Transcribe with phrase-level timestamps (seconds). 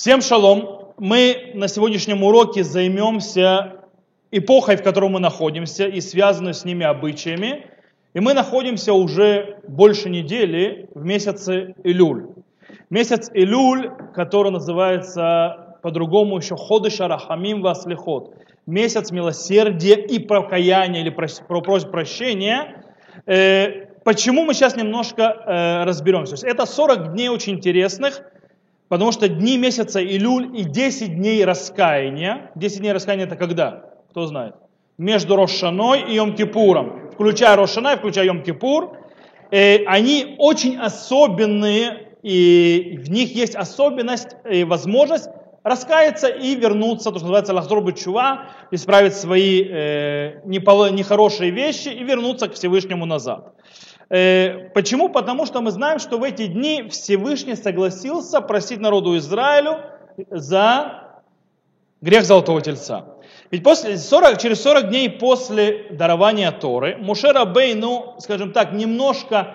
[0.00, 0.94] Всем шалом.
[0.96, 3.82] Мы на сегодняшнем уроке займемся
[4.30, 7.66] эпохой, в которой мы находимся, и связанной с ними обычаями.
[8.14, 12.28] И мы находимся уже больше недели в месяце Илюль.
[12.88, 18.34] Месяц Илюль, который называется по-другому еще Ходыш Арахамим Васлихот.
[18.64, 22.86] Месяц милосердия и покаяния или просьб прощения.
[23.26, 26.36] Э, почему мы сейчас немножко э, разберемся?
[26.46, 28.22] это 40 дней очень интересных,
[28.90, 32.50] Потому что дни месяца Илюль и 10 дней раскаяния.
[32.56, 33.84] 10 дней раскаяния это когда?
[34.10, 34.56] Кто знает?
[34.98, 37.12] Между Рошаной и Йом-Кипуром.
[37.12, 38.96] Включая Рошана и включая Йом-Кипур.
[39.52, 45.28] Э, они очень особенные, и в них есть особенность и возможность
[45.62, 52.48] раскаяться и вернуться, то, что называется лахзор чува, исправить свои э, нехорошие вещи и вернуться
[52.48, 53.54] к Всевышнему назад.
[54.10, 55.08] Э, почему?
[55.08, 59.78] Потому что мы знаем, что в эти дни Всевышний согласился просить народу Израилю
[60.30, 61.20] за
[62.00, 63.04] грех Золотого Тельца.
[63.52, 69.54] Ведь после 40, через 40 дней после дарования Торы Мушера Бей, ну, скажем так, немножко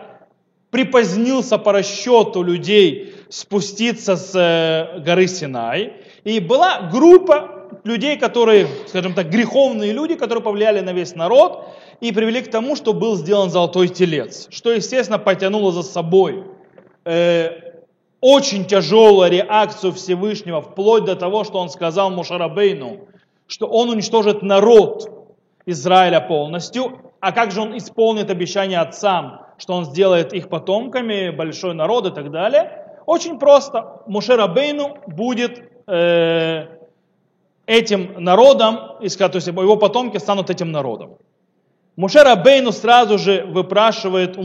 [0.71, 5.93] припозднился по расчету людей спуститься с э, горы Синай.
[6.23, 12.11] И была группа людей, которые, скажем так, греховные люди, которые повлияли на весь народ и
[12.11, 16.43] привели к тому, что был сделан золотой телец, что, естественно, потянуло за собой
[17.05, 17.49] э,
[18.21, 23.07] очень тяжелую реакцию Всевышнего, вплоть до того, что он сказал Мушарабейну,
[23.47, 25.09] что он уничтожит народ
[25.65, 31.73] Израиля полностью, а как же он исполнит обещание отцам, что он сделает их потомками, большой
[31.73, 32.85] народ и так далее.
[33.05, 34.01] Очень просто.
[34.07, 36.65] Мушерабейну будет э,
[37.65, 41.17] этим народом, то есть его потомки станут этим народом.
[41.95, 44.37] Мушер Бейну сразу же выпрашивает,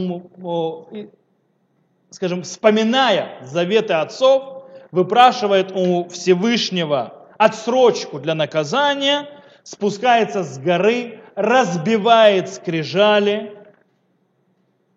[2.11, 9.29] скажем, вспоминая заветы отцов, выпрашивает у Всевышнего отсрочку для наказания,
[9.65, 13.57] спускается с горы, разбивает скрижали,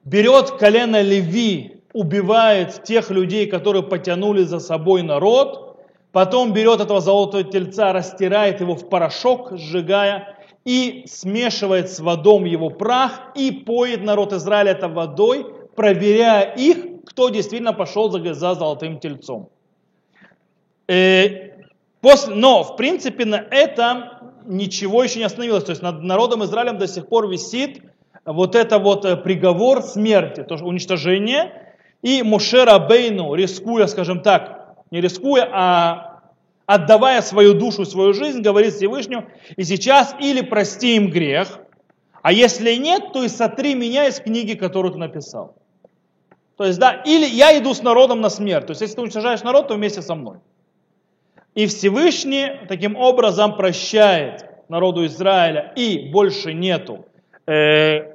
[0.04, 5.80] берет колено Леви, убивает тех людей, которые потянули за собой народ,
[6.12, 10.33] потом берет этого золотого тельца, растирает его в порошок, сжигая,
[10.66, 17.30] и смешивает с водом его прах и поет народ Израиля это водой, проверяя их, кто
[17.30, 19.50] действительно пошел за, за золотым тельцом.
[20.88, 21.52] Э,
[22.02, 24.06] после, но, в принципе, на этом
[24.46, 25.64] ничего еще не остановилось.
[25.64, 27.82] То есть над народом Израилем до сих пор висит
[28.26, 31.76] вот это вот э, приговор смерти, то есть уничтожение.
[32.02, 36.13] И Мушера Бейну, рискуя, скажем так, не рискуя, а
[36.66, 41.60] отдавая свою душу, свою жизнь, говорит Всевышнему, и сейчас или прости им грех,
[42.22, 45.56] а если нет, то и сотри меня из книги, которую ты написал.
[46.56, 48.68] То есть, да, или я иду с народом на смерть.
[48.68, 50.38] То есть, если ты уничтожаешь народ, то вместе со мной.
[51.56, 57.06] И Всевышний таким образом прощает народу Израиля, и больше нету
[57.46, 58.14] э,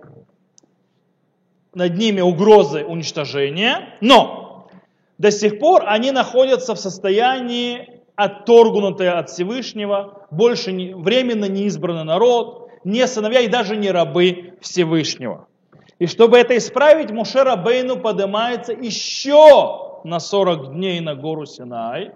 [1.74, 4.68] над ними угрозы уничтожения, но
[5.18, 12.68] до сих пор они находятся в состоянии отторгнутые от Всевышнего, больше не, временно неизбранный народ,
[12.82, 15.46] не сыновья и даже не рабы Всевышнего.
[16.00, 22.10] И чтобы это исправить, Мушера Бейну поднимается еще на 40 дней на гору Синай.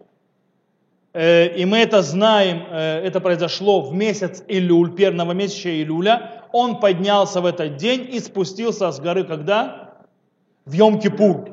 [1.12, 6.42] Э, и мы это знаем, э, это произошло в месяц Илюль, первого месяца Илюля.
[6.52, 9.94] Он поднялся в этот день и спустился с горы когда?
[10.64, 11.51] В Йом-Кипур.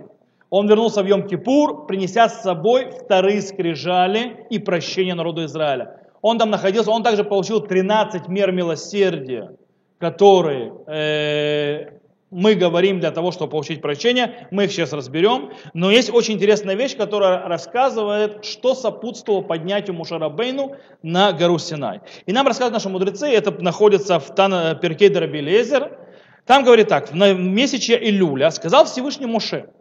[0.50, 6.00] Он вернулся в Йом-Кипур, принеся с собой вторые скрижали и прощение народу Израиля.
[6.22, 9.52] Он там находился, он также получил 13 мер милосердия,
[10.00, 12.00] которые э,
[12.32, 14.48] мы говорим для того, чтобы получить прощение.
[14.50, 15.52] Мы их сейчас разберем.
[15.74, 22.02] Но есть очень интересная вещь, которая рассказывает, что сопутствовало поднятию Мушарабейну на гору Синай.
[22.26, 25.98] И нам рассказывают наши мудрецы, это находится в Тан Перкей Дарабилезер.
[26.46, 29.70] Там говорит так, в месяце Илюля сказал Всевышний Муше–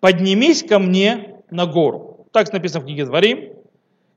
[0.00, 2.26] поднимись ко мне на гору.
[2.32, 3.52] Так написано в книге Дворим.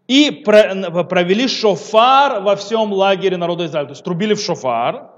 [0.08, 3.88] И провели шофар во всем лагере народа Израиля.
[3.88, 5.12] То есть трубили в шофар,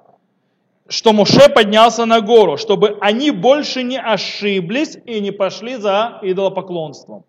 [0.90, 7.24] что Моше поднялся на гору, чтобы они больше не ошиблись и не пошли за идолопоклонством.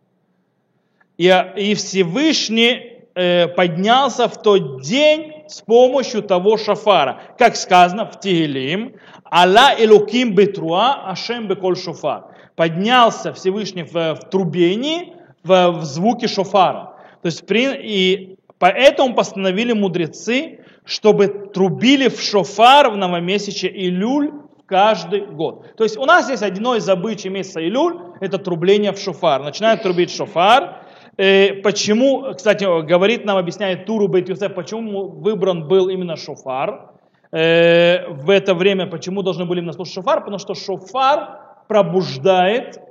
[1.17, 7.21] И, и Всевышний э, поднялся в тот день с помощью того шофара.
[7.39, 8.97] Как сказано в Тигелим,
[9.31, 12.25] Алла Элуким Бетруа Ашем Беколь Шофар
[12.63, 16.95] поднялся Всевышний в, в трубении, в, в звуке шофара.
[17.21, 24.31] То есть, при, и поэтому постановили мудрецы, чтобы трубили в шофар в новомесяче Илюль
[24.67, 25.75] каждый год.
[25.77, 29.43] То есть у нас есть одно из обычаев месяца Илюль, это трубление в шофар.
[29.43, 30.85] Начинают трубить шофар,
[31.19, 36.93] Э, почему, кстати, говорит нам, объясняет Туру Бейт почему выбран был именно шофар
[37.33, 41.42] э, в это время, почему должны были именно слушать шофар, потому что шофар
[41.73, 42.83] пробуждает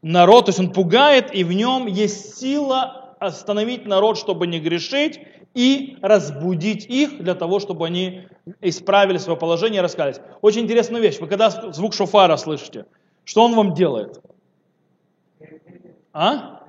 [0.00, 5.20] народ, то есть он пугает, и в нем есть сила остановить народ, чтобы не грешить,
[5.52, 8.26] и разбудить их для того, чтобы они
[8.62, 10.16] исправили свое положение и раскались.
[10.40, 11.18] Очень интересная вещь.
[11.20, 12.86] Вы когда звук шофара слышите,
[13.22, 14.18] что он вам делает?
[16.14, 16.62] А?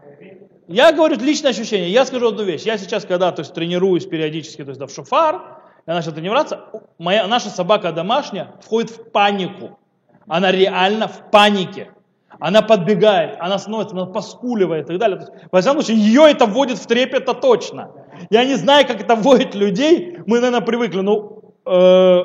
[0.67, 1.91] Я говорю личное ощущение.
[1.91, 2.63] Я скажу одну вещь.
[2.63, 6.65] Я сейчас, когда то есть, тренируюсь периодически то есть, да, в шофар, я начал тренироваться,
[6.97, 9.79] моя, наша собака домашняя входит в панику.
[10.27, 11.91] Она реально в панике.
[12.39, 15.27] Она подбегает, она становится, она поскуливает и так далее.
[15.51, 17.91] Во всяком случае, ее это вводит в трепет, это точно.
[18.29, 22.23] Я не знаю, как это вводит людей, мы, наверное, привыкли, но э,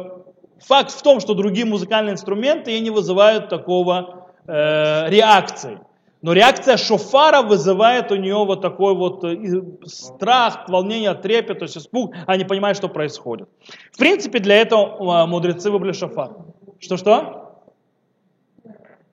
[0.67, 5.79] факт в том, что другие музыкальные инструменты не вызывают такого э, реакции.
[6.23, 11.79] Но реакция шофара вызывает у нее вот такой вот э, страх, волнение, трепет, то есть
[11.79, 13.49] испуг, они понимают, что происходит.
[13.93, 16.33] В принципе, для этого мудрецы выбрали шофар.
[16.81, 17.40] Что-что?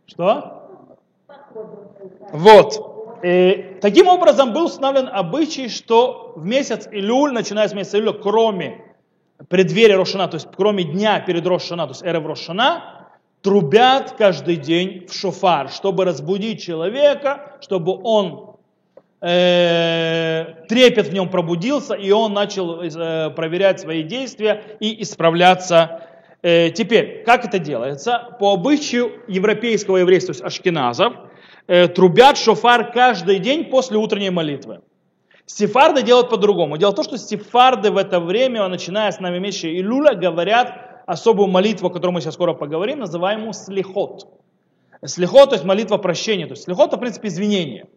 [0.07, 0.69] Что?
[2.31, 3.19] Вот.
[3.23, 8.81] И таким образом был установлен обычай, что в месяц Илюль, начиная с месяца Илюля, кроме
[9.49, 13.07] преддверия Рошана, то есть кроме дня перед Рошана, то есть эры Рошана,
[13.41, 18.55] трубят каждый день в шофар, чтобы разбудить человека, чтобы он
[19.21, 26.03] э, трепет в нем пробудился, и он начал э, проверять свои действия и исправляться.
[26.47, 28.37] Э, теперь, как это делается?
[28.39, 31.13] По обычаю европейского еврейства, то есть ашкеназов,
[31.67, 34.79] э, трубят шофар каждый день после утренней молитвы.
[35.45, 36.77] Сефарды делают по-другому.
[36.77, 41.49] Дело в том, что сефарды в это время, начиная с нами месяца Илюля, говорят особую
[41.49, 44.29] молитву, о которой мы сейчас скоро поговорим, называемую слихот.
[45.03, 46.45] Слихот, то есть молитва прощения.
[46.45, 47.87] То есть слихот, это, в принципе, извинение.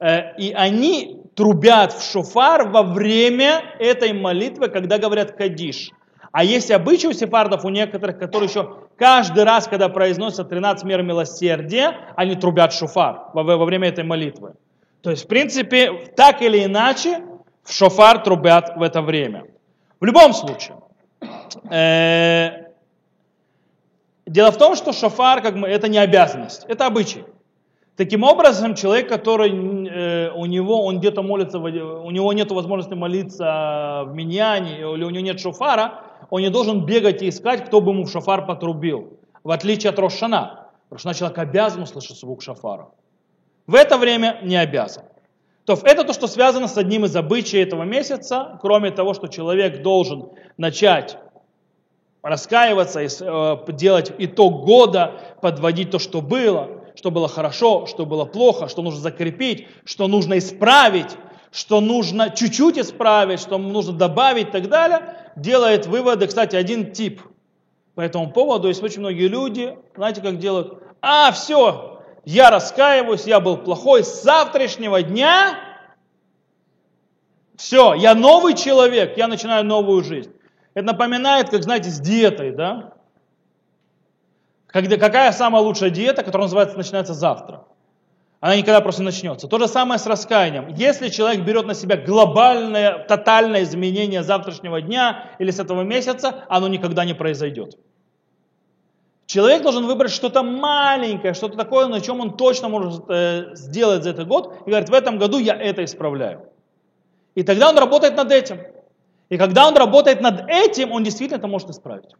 [0.00, 5.92] Э, и они трубят в шофар во время этой молитвы, когда говорят кадиш.
[6.34, 11.00] А есть обычай у сефардов, у некоторых, которые еще каждый раз, когда произносятся 13 мер
[11.02, 14.54] милосердия, они трубят шофар во, во время этой молитвы.
[15.00, 17.22] То есть, в принципе, так или иначе,
[17.62, 19.44] в шофар трубят в это время.
[20.00, 20.78] В любом случае,
[21.70, 22.72] э,
[24.26, 27.24] дело в том, что шофар, как мы, это не обязанность, это обычай.
[27.96, 34.02] Таким образом, человек, который э, у него, он где-то молится, у него нет возможности молиться
[34.06, 37.92] в миньяне, или у него нет шофара, он не должен бегать и искать, кто бы
[37.92, 39.18] ему в шафар потрубил.
[39.42, 40.68] В отличие от Рошана.
[40.90, 42.88] Рошана человек обязан услышать звук шафара.
[43.66, 45.04] В это время не обязан.
[45.64, 49.82] То это то, что связано с одним из обычаев этого месяца, кроме того, что человек
[49.82, 50.28] должен
[50.58, 51.16] начать
[52.22, 58.68] раскаиваться, э, делать итог года, подводить то, что было, что было хорошо, что было плохо,
[58.68, 61.16] что нужно закрепить, что нужно исправить,
[61.54, 67.22] что нужно чуть-чуть исправить, что нужно добавить и так далее, делает выводы, кстати, один тип
[67.94, 68.66] по этому поводу.
[68.66, 70.82] Есть очень многие люди, знаете, как делают?
[71.00, 75.56] А, все, я раскаиваюсь, я был плохой, с завтрашнего дня
[77.54, 80.32] все, я новый человек, я начинаю новую жизнь.
[80.74, 82.94] Это напоминает, как, знаете, с диетой, да?
[84.66, 87.64] Когда, какая самая лучшая диета, которая называется, начинается завтра?
[88.44, 89.48] Она никогда просто не начнется.
[89.48, 90.68] То же самое с раскаянием.
[90.76, 96.68] Если человек берет на себя глобальное, тотальное изменение завтрашнего дня или с этого месяца, оно
[96.68, 97.78] никогда не произойдет.
[99.24, 104.10] Человек должен выбрать что-то маленькое, что-то такое, на чем он точно может э, сделать за
[104.10, 106.42] этот год, и говорит, в этом году я это исправляю.
[107.34, 108.58] И тогда он работает над этим.
[109.30, 112.14] И когда он работает над этим, он действительно это может исправить.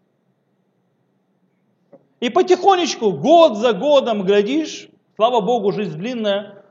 [2.21, 6.65] И потихонечку, год за годом, глядишь, Слава Богу, жизнь длинная,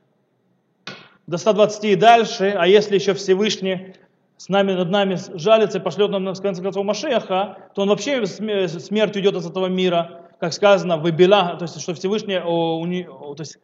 [1.28, 3.96] до 120 и дальше, а если еще Всевышний
[4.36, 8.26] с нами, над нами жалится и пошлет нам, в конце концов, Машеха, то он вообще
[8.26, 13.60] смерть уйдет из этого мира, как сказано, выбила, то есть, что Всевышний уни, то есть,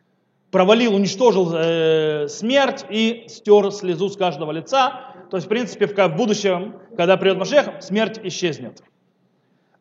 [0.50, 5.14] провалил, уничтожил э, смерть и стер слезу с каждого лица.
[5.30, 8.82] То есть, в принципе, в, в будущем, когда придет Машех, смерть исчезнет.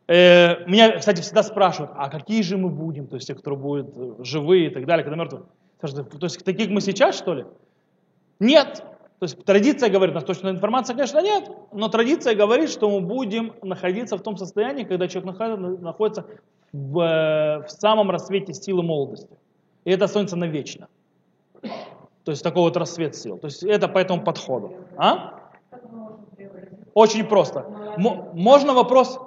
[0.09, 3.95] Э, меня, кстати, всегда спрашивают, а какие же мы будем, то есть те, которые будут
[3.95, 5.45] э, живые и так далее, когда мертвые.
[5.81, 7.45] То есть таких мы сейчас, что ли?
[8.41, 8.83] Нет.
[9.19, 13.07] То есть традиция говорит, у нас точная информация, конечно, нет, но традиция говорит, что мы
[13.07, 15.39] будем находиться в том состоянии, когда человек
[15.81, 16.25] находится
[16.73, 19.37] в, э, в самом рассвете силы молодости.
[19.85, 20.89] И это останется навечно.
[22.25, 23.39] То есть такой вот рассвет сил.
[23.39, 24.75] То есть это по этому подходу.
[24.97, 25.51] А?
[26.95, 27.61] Очень просто.
[27.97, 29.19] М- можно вопрос,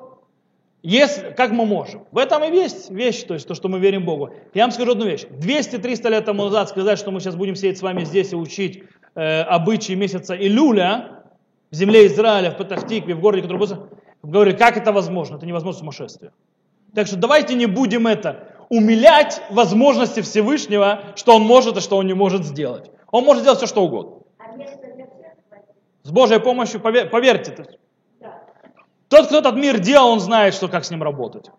[0.83, 2.05] если, как мы можем?
[2.11, 4.33] В этом и есть вещь, то есть то, что мы верим Богу.
[4.53, 5.25] Я вам скажу одну вещь.
[5.25, 8.83] 200-300 лет тому назад сказать, что мы сейчас будем сидеть с вами здесь и учить
[9.13, 11.23] э, обычаи месяца Илюля
[11.69, 13.89] в земле Израиля, в Патахтикве, в городе, который был,
[14.23, 15.35] говорили, как это возможно?
[15.35, 16.31] Это невозможно сумасшествие.
[16.95, 22.07] Так что давайте не будем это умилять возможности Всевышнего, что он может и что он
[22.07, 22.89] не может сделать.
[23.11, 24.21] Он может сделать все, что угодно.
[26.03, 27.55] С Божьей помощью, повер, поверьте.
[29.11, 31.51] Тот, кто этот мир делал, он знает, что, как с ним работать.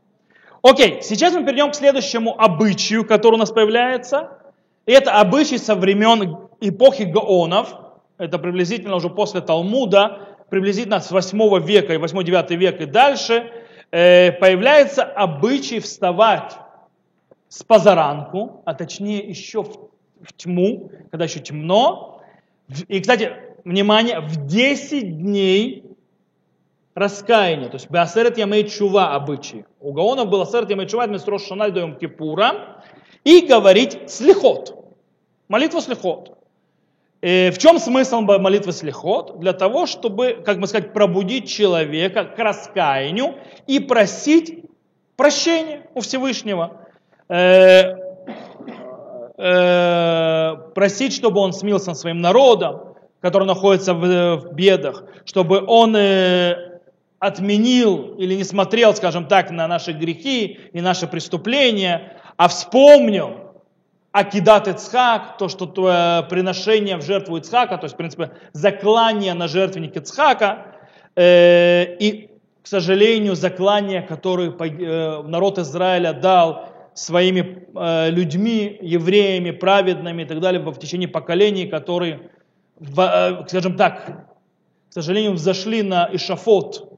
[0.63, 4.39] Окей, сейчас мы перейдем к следующему обычаю, который у нас появляется.
[4.87, 7.75] И это обычай со времен эпохи Гаонов.
[8.17, 13.53] Это приблизительно уже после Талмуда, приблизительно с 8 века и 8-9 век и дальше,
[13.91, 16.57] э, появляется обычай вставать
[17.51, 19.91] с позаранку, а точнее еще в,
[20.23, 22.23] в тьму, когда еще темно.
[22.89, 23.31] И, кстати,
[23.67, 25.92] внимание, в 10 дней
[26.95, 29.65] раскаяния, то есть Беасерет Ямей Чува обычай.
[29.81, 32.83] У Гаонов был Асерет Ямей Чува, до Йом Кипура,
[33.25, 34.85] и говорить слихот,
[35.49, 36.39] молитву слихот.
[37.23, 39.39] И в чем смысл молитвы слихот?
[39.39, 43.37] Для того, чтобы, как бы сказать, пробудить человека к раскаянию
[43.69, 44.65] и просить
[45.17, 46.81] прощения у Всевышнего.
[47.29, 47.95] Э,
[49.39, 56.72] э, просить, чтобы он смился своим народом, который находится в, бедах, чтобы он э,
[57.23, 63.53] отменил или не смотрел, скажем так, на наши грехи и наши преступления, а вспомнил
[64.11, 69.47] Акидат Ицхак, то, что твое приношение в жертву Ицхака, то есть, в принципе, заклание на
[69.47, 70.67] жертвенник Ицхака,
[71.15, 72.29] э, и,
[72.61, 80.41] к сожалению, заклание, которое э, народ Израиля дал своими э, людьми, евреями, праведными и так
[80.41, 82.31] далее в течение поколений, которые,
[82.81, 84.27] в, скажем так,
[84.91, 86.92] к сожалению, взошли на Ишафот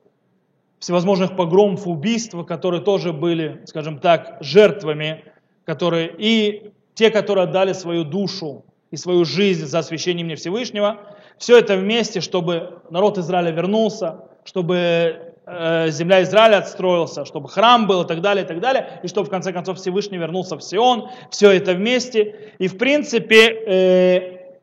[0.78, 5.24] всевозможных погромов, убийств, которые тоже были, скажем так, жертвами,
[5.64, 11.00] которые и те, которые отдали свою душу и свою жизнь за освящение мне Всевышнего,
[11.38, 18.02] все это вместе, чтобы народ Израиля вернулся, чтобы Э, земля Израиля отстроился, чтобы храм был
[18.02, 21.10] и так далее, и так далее, и чтобы в конце концов Всевышний вернулся в Сион,
[21.30, 22.52] все это вместе.
[22.58, 24.58] И в принципе э,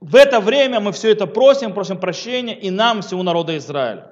[0.00, 4.09] в это время мы все это просим, просим прощения и нам, всему народу Израиля.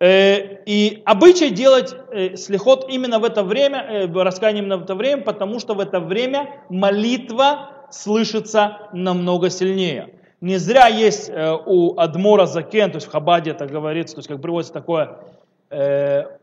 [0.00, 4.94] Э, и обычай делать э, слихот именно в это время, э, раскаяние именно в это
[4.94, 10.14] время, потому что в это время молитва слышится намного сильнее.
[10.40, 11.32] Не зря есть
[11.66, 15.18] у Адмора Закен, то есть в Хабаде это говорится, то есть как приводится такое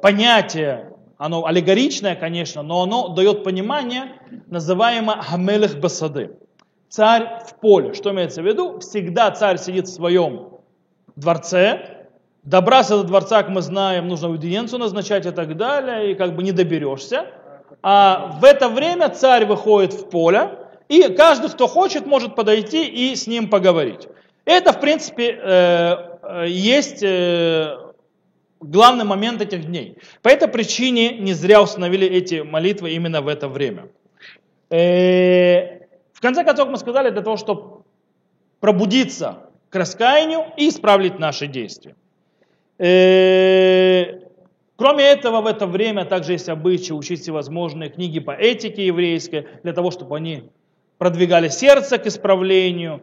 [0.01, 6.35] понятие, оно аллегоричное, конечно, но оно дает понимание, называемое Хамелех Басады.
[6.89, 7.93] Царь в поле.
[7.93, 8.79] Что имеется в виду?
[8.79, 10.49] Всегда царь сидит в своем
[11.15, 11.94] дворце,
[12.45, 16.43] добраться до дворца, как мы знаем, нужно аудиенцию назначать и так далее, и как бы
[16.43, 17.25] не доберешься.
[17.81, 20.51] А в это время царь выходит в поле,
[20.87, 24.07] и каждый, кто хочет, может подойти и с ним поговорить.
[24.45, 27.77] Это, в принципе, э, э, есть э,
[28.59, 29.97] главный момент этих дней.
[30.21, 33.87] По этой причине не зря установили эти молитвы именно в это время.
[34.69, 37.83] В конце концов, мы сказали, для того, чтобы
[38.59, 41.95] пробудиться к раскаянию и исправить наши действия.
[42.77, 44.19] Кроме
[45.05, 49.91] этого, в это время также есть обычай учить всевозможные книги по этике еврейской, для того,
[49.91, 50.49] чтобы они
[50.97, 53.01] продвигали сердце к исправлению.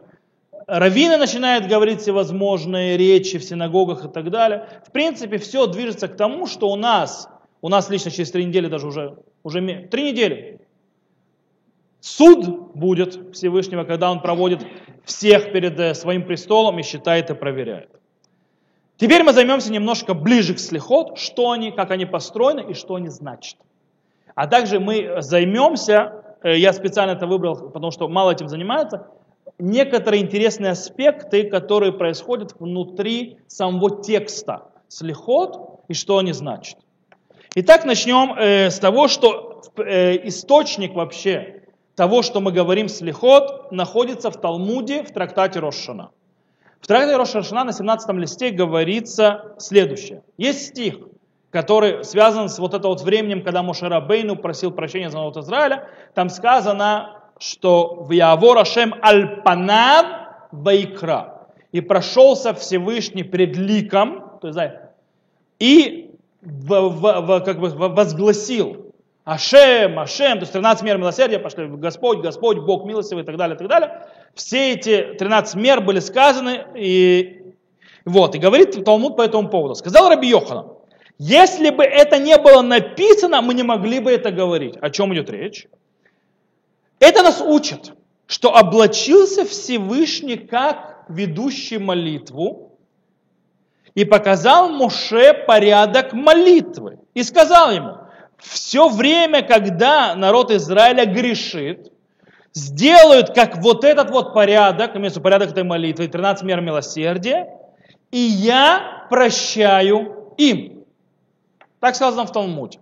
[0.67, 4.67] Раввины начинают говорить всевозможные речи в синагогах и так далее.
[4.87, 7.27] В принципе, все движется к тому, что у нас,
[7.61, 10.61] у нас лично через три недели даже уже, уже три недели,
[11.99, 14.65] суд будет Всевышнего, когда он проводит
[15.05, 17.89] всех перед э, своим престолом и считает и проверяет.
[18.97, 23.09] Теперь мы займемся немножко ближе к слихот, что они, как они построены и что они
[23.09, 23.57] значат.
[24.35, 29.07] А также мы займемся Э, я специально это выбрал, потому что мало этим занимается,
[29.57, 36.77] некоторые интересные аспекты, которые происходят внутри самого текста слихот и что они значат.
[37.55, 41.63] Итак, начнем э, с того, что э, источник вообще
[41.95, 46.11] того, что мы говорим слихот, находится в Талмуде в трактате Рошана.
[46.83, 50.21] В трактате Рошана на 17 листе говорится следующее.
[50.37, 50.95] Есть стих–
[51.53, 55.87] который связан с вот это вот временем, когда Мошера Бейну просил прощения за народ Израиля,
[56.15, 60.05] там сказано, что в Явор Ашем Альпанав
[60.51, 61.47] Вайкра.
[61.71, 64.59] И прошелся Всевышний пред ликом, то есть,
[65.59, 68.91] и в, в, в, как бы возгласил
[69.25, 73.55] Ашем, Ашем, то есть 13 мер милосердия пошли, Господь, Господь, Бог милостивый и так далее,
[73.55, 74.07] и так далее.
[74.35, 77.53] Все эти 13 мер были сказаны, и
[78.05, 79.75] вот, и говорит Талмуд по этому поводу.
[79.75, 80.73] Сказал Раби Йоханан,
[81.17, 84.75] если бы это не было написано, мы не могли бы это говорить.
[84.81, 85.67] О чем идет речь?
[86.99, 87.93] Это нас учит.
[88.27, 92.71] что облачился Всевышний как ведущий молитву
[93.95, 96.99] и показал Моше порядок молитвы.
[97.13, 97.97] И сказал ему,
[98.43, 101.91] все время, когда народ Израиля грешит,
[102.53, 107.47] сделают как вот этот вот порядок, имеется порядок этой молитвы, 13 мер милосердия,
[108.11, 110.85] и я прощаю им.
[111.79, 112.79] Так сказано в Талмуде.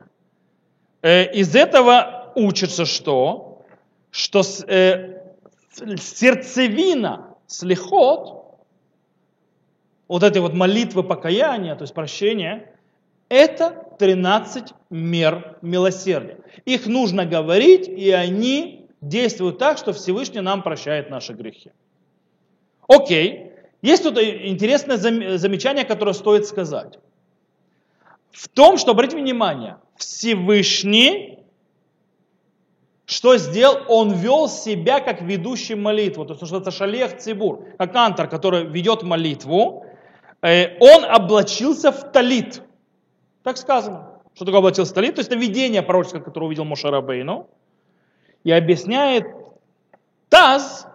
[1.01, 3.63] Э, из этого учится что?
[4.09, 5.21] Что э,
[5.97, 8.41] сердцевина слихот,
[10.07, 12.69] вот этой вот молитвы покаяния, то есть прощения,
[13.31, 16.39] это 13 мер милосердия.
[16.65, 21.71] Их нужно говорить, и они действуют так, что Всевышний нам прощает наши грехи.
[22.87, 23.53] Окей.
[23.81, 26.99] Есть тут интересное замечание, которое стоит сказать.
[28.31, 31.39] В том, что, обратите внимание, Всевышний,
[33.05, 33.79] что сделал?
[33.87, 36.25] Он вел себя как ведущий молитву.
[36.25, 39.85] То есть, что это шалех цибур, как антар, который ведет молитву.
[40.41, 42.61] Э, он облачился в талит.
[43.43, 44.07] Так сказано.
[44.33, 45.15] Что такое облачился талит?
[45.15, 47.47] То есть это видение пророческое, которое увидел Мошарабейну.
[48.43, 49.27] И объясняет
[50.29, 50.87] Таз,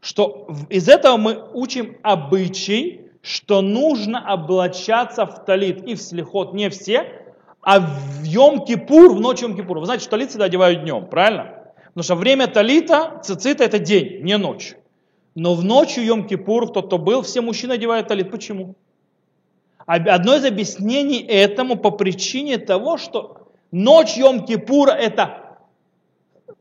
[0.00, 6.70] что из этого мы учим обычай, что нужно облачаться в талит и в слихот, не
[6.70, 7.12] все,
[7.60, 9.80] а в Йом-Кипур, в ночь Йом-Кипура.
[9.80, 11.72] Вы знаете, что талит всегда одевают днем, правильно?
[11.86, 14.76] Потому что время талита, цицита это день, не ночь.
[15.34, 18.30] Но в ночь Йом-Кипур, тот, кто был, все мужчины одевают талит.
[18.30, 18.76] Почему?
[19.88, 25.56] Одно из объяснений этому по причине того, что ночь Йом-Кипура это,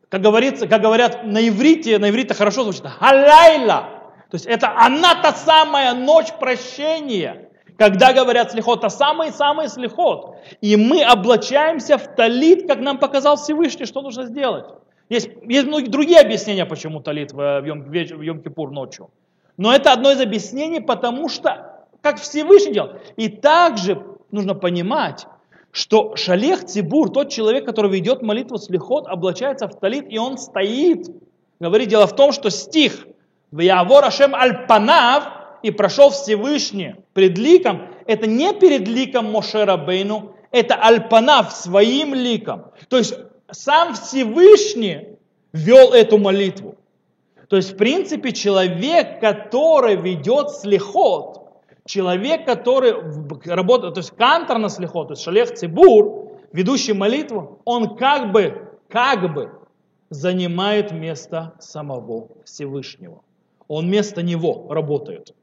[0.08, 3.90] как, говорится, как говорят на иврите, на иврите хорошо звучит, халайла.
[4.32, 10.38] То есть это она та самая ночь прощения, когда говорят слихот, та самый-самый слихот.
[10.62, 14.68] И мы облачаемся в талит, как нам показал Всевышний, что нужно сделать.
[15.10, 19.10] Есть, есть многие другие объяснения, почему талит в, в Йом-Кипур ночью.
[19.58, 21.67] Но это одно из объяснений, потому что
[22.02, 22.92] как Всевышний делал.
[23.16, 25.28] И также нужно понимать,
[25.72, 30.38] что шалех Цибур, тот человек, который ведет молитву с лихот, облачается в талит, и он
[30.38, 31.08] стоит.
[31.60, 33.08] Говорит, дело в том, что стих
[33.52, 35.24] «Ваявор Ашем Альпанав»
[35.64, 42.72] и прошел Всевышний пред ликом, это не перед ликом Мошера Бейну, это Альпанав своим ликом.
[42.90, 43.16] То есть
[43.52, 45.18] сам Всевышний
[45.54, 46.76] вел эту молитву.
[47.50, 51.47] То есть, в принципе, человек, который ведет слихот,
[51.88, 52.94] человек, который
[53.46, 58.70] работает, то есть кантор на слихо, то есть шалех цибур, ведущий молитву, он как бы,
[58.90, 59.52] как бы
[60.10, 63.22] занимает место самого Всевышнего.
[63.68, 65.34] Он вместо него работает.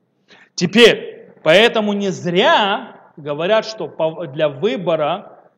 [0.55, 3.89] Теперь, поэтому не зря говорят, что
[4.33, 5.51] для выбора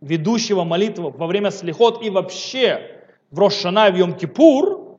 [0.00, 4.90] ведущего молитвы во время слихот и вообще в Рошана в Йом-Кипур,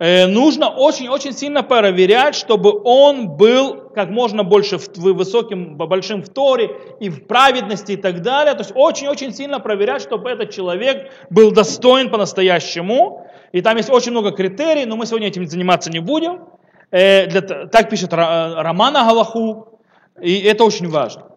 [0.00, 6.28] Э, нужно очень-очень сильно проверять, чтобы он был как можно больше в, высоким, большим в
[6.28, 8.54] Торе и в праведности и так далее.
[8.54, 13.26] То есть очень-очень сильно проверять, чтобы этот человек был достоин по-настоящему.
[13.52, 16.44] И там есть очень много критерий, но мы сегодня этим заниматься не будем.
[16.90, 19.80] Э, для, так пишет Романа Галаху,
[20.20, 21.30] и это очень важно.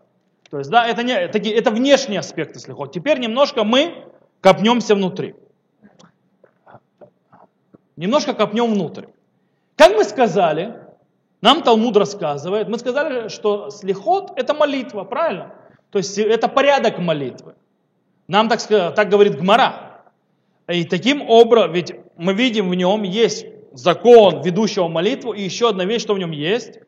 [0.50, 2.92] То есть, да, это, не, это, это внешний аспект, если хоть.
[2.92, 4.06] Теперь немножко мы
[4.42, 5.36] копнемся внутри.
[7.96, 9.06] Немножко копнем внутрь.
[9.76, 10.83] Как мы сказали,
[11.43, 15.53] нам Талмуд рассказывает, мы сказали, что слихот– это молитва, правильно?
[15.89, 17.56] То есть это порядок молитвы.
[18.29, 20.06] Нам так, так говорит Гмара.
[20.69, 25.84] И таким образом, ведь мы видим в нем есть закон ведущего молитву, и еще одна
[25.84, 26.79] вещь, что в нем есть.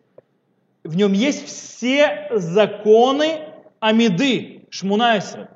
[0.85, 3.41] В нем есть все законы
[3.81, 5.49] Амиды, Шмунайса.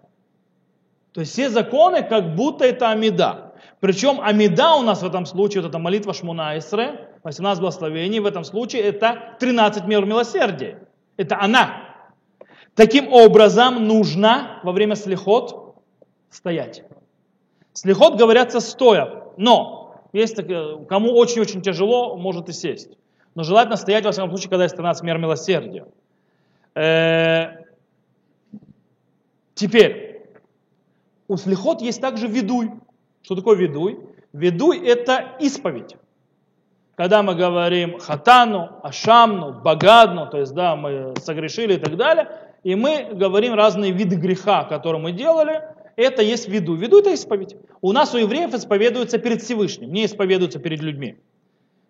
[1.13, 3.53] То есть все законы, как будто это Амида.
[3.79, 8.25] Причем Амида у нас в этом случае, вот эта молитва Шмуна Исре, 18 благословений, в
[8.25, 10.87] этом случае это 13 мер милосердия.
[11.17, 11.83] Это она.
[12.75, 15.75] Таким образом, нужно во время слихот
[16.29, 16.83] стоять.
[17.73, 20.37] Слихот говорятся стоя, но есть
[20.87, 22.97] кому очень-очень тяжело, может и сесть.
[23.35, 25.85] Но желательно стоять, во всяком случае, когда есть 13 мер милосердия.
[26.73, 27.63] Э,
[29.55, 30.23] теперь,
[31.27, 32.71] у слихот есть также ведуй.
[33.21, 33.99] Что такое ведуй?
[34.33, 35.95] Ведуй– это исповедь.
[36.99, 42.27] Когда мы говорим хатану, ашамну, багадну, то есть да, мы согрешили и так далее,
[42.65, 45.61] и мы говорим разные виды греха, которые мы делали,
[45.95, 46.75] это есть веду.
[46.75, 47.55] Веду это исповедь.
[47.79, 51.15] У нас у евреев исповедуется перед Всевышним, не исповедуется перед людьми.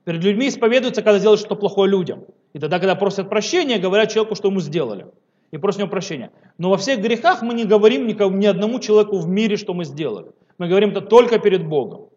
[0.04, 2.26] Перед людьми исповедуется, когда делают что-то плохое людям.
[2.54, 5.08] И тогда, когда просят прощения, говорят человеку, что ему сделали.
[5.50, 6.30] И просят него прощения.
[6.60, 9.86] Но во всех грехах мы не говорим никому, ни одному человеку в мире, что мы
[9.86, 10.34] сделали.
[10.60, 12.09] Мы говорим это только перед Богом.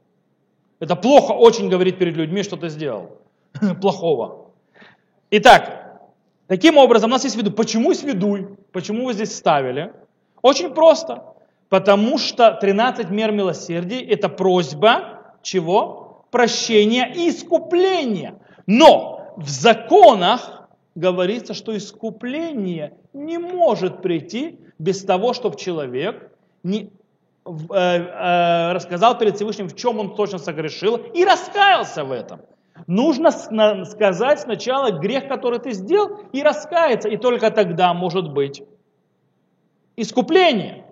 [0.83, 3.19] Это плохо очень говорить перед людьми, что ты сделал.
[3.81, 4.51] Плохого.
[5.31, 6.01] Итак,
[6.49, 7.53] таким образом у нас есть виду.
[7.53, 8.49] Почему свидуй?
[8.73, 9.93] Почему вы здесь ставили?
[10.43, 11.23] Очень просто.
[11.69, 16.25] Потому что 13 мер милосердия– это просьба чего?
[16.33, 18.41] Прощения и искупления.
[18.67, 26.33] Но в законах говорится, что искупление не может прийти без того, чтобы человек
[26.65, 26.91] не,
[27.45, 32.41] рассказал перед Всевышним, в чем он точно согрешил, и раскаялся в этом.
[32.87, 33.31] Нужно
[33.85, 38.63] сказать сначала грех, который ты сделал, и раскаяться, и только тогда может быть
[39.97, 40.87] искупление.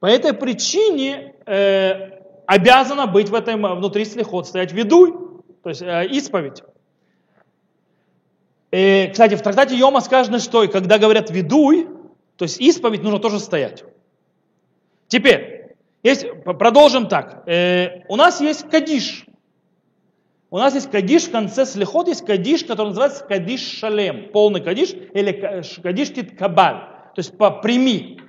[0.00, 5.12] По этой причине э, обязана быть в этом, внутри слихот, стоять ведуй,
[5.62, 6.62] то есть э, исповедь.
[8.72, 11.88] И, кстати, в трактате Йома сказано, что когда говорят ведуй,
[12.36, 13.84] то есть исповедь, нужно тоже стоять.
[15.08, 15.55] Теперь,
[16.08, 17.42] есть, продолжим так.
[17.46, 19.26] Э, у нас есть кадиш.
[20.50, 24.92] У нас есть кадиш в конце слихот, есть кадиш, который называется кадиш шалем, полный кадиш,
[24.92, 26.76] или кадиш тит кабаль,
[27.14, 28.20] то есть по прими.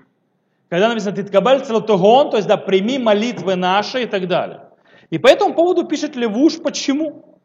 [0.69, 4.63] Когда написано «Титкабаль целотогон», то есть да, прими молитвы наши и так далее.
[5.09, 7.39] И по этому поводу пишет Левуш почему?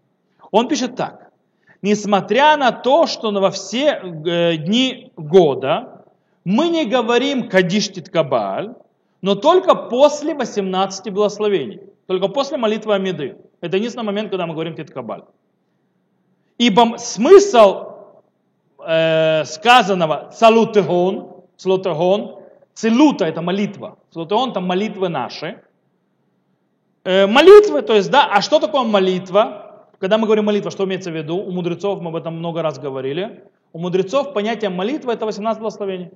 [0.51, 1.31] Он пишет так.
[1.83, 6.05] Несмотря на то, что во все э, дни года
[6.45, 8.75] мы не говорим «Кадиш Титкабаль»,
[9.23, 11.81] но только после 18 благословений.
[12.07, 13.39] Только после молитвы Амиды.
[13.61, 15.23] Это единственный момент, когда мы говорим Титкабаль.
[16.59, 17.93] Ибо смысл
[18.85, 22.43] э, сказанного «Салутегон», «Салутегон»
[22.75, 23.99] Целута– это молитва.
[24.13, 25.63] Целутеон– там молитвы наши.
[27.05, 29.87] Э, молитвы, то есть, да, а что такое молитва?
[29.99, 31.37] Когда мы говорим молитва, что имеется в виду?
[31.37, 33.45] У мудрецов мы об этом много раз говорили.
[33.73, 36.11] У мудрецов понятие молитвы– это 18 благословений.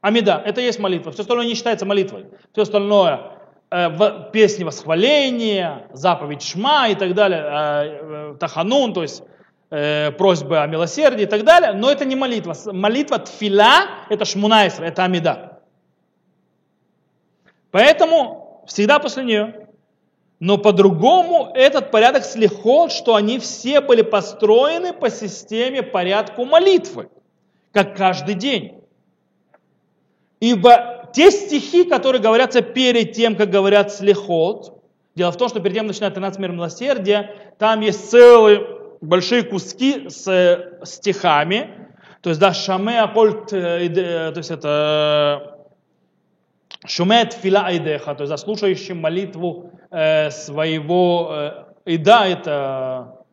[0.00, 1.12] Амида– это есть молитва.
[1.12, 2.26] Все остальное не считается молитвой.
[2.52, 3.32] Все остальное
[3.70, 9.22] э, песни восхваления, заповедь Шма и так далее, э, э, Таханун, то есть
[9.70, 12.54] э, просьбы о милосердии и так далее, но это не молитва.
[12.66, 15.60] Молитва тфила– это шмунайсра, это амида.
[17.70, 19.66] Поэтому всегда после нее.
[20.38, 27.08] Но по-другому этот порядок слегка, что они все были построены по системе порядку молитвы,
[27.72, 28.75] как каждый день.
[30.40, 34.82] Ибо те стихи, которые говорятся перед тем, как говорят слехот,
[35.14, 38.66] дело в том, что перед тем начинает 13 мир милосердия, там есть целые
[39.00, 41.88] большие куски с стихами,
[42.20, 45.56] то есть да, шаме апольт, э, э, то есть это
[46.84, 53.24] Шумет фила айдеха, то есть заслушающий молитву э, своего, э, и да, это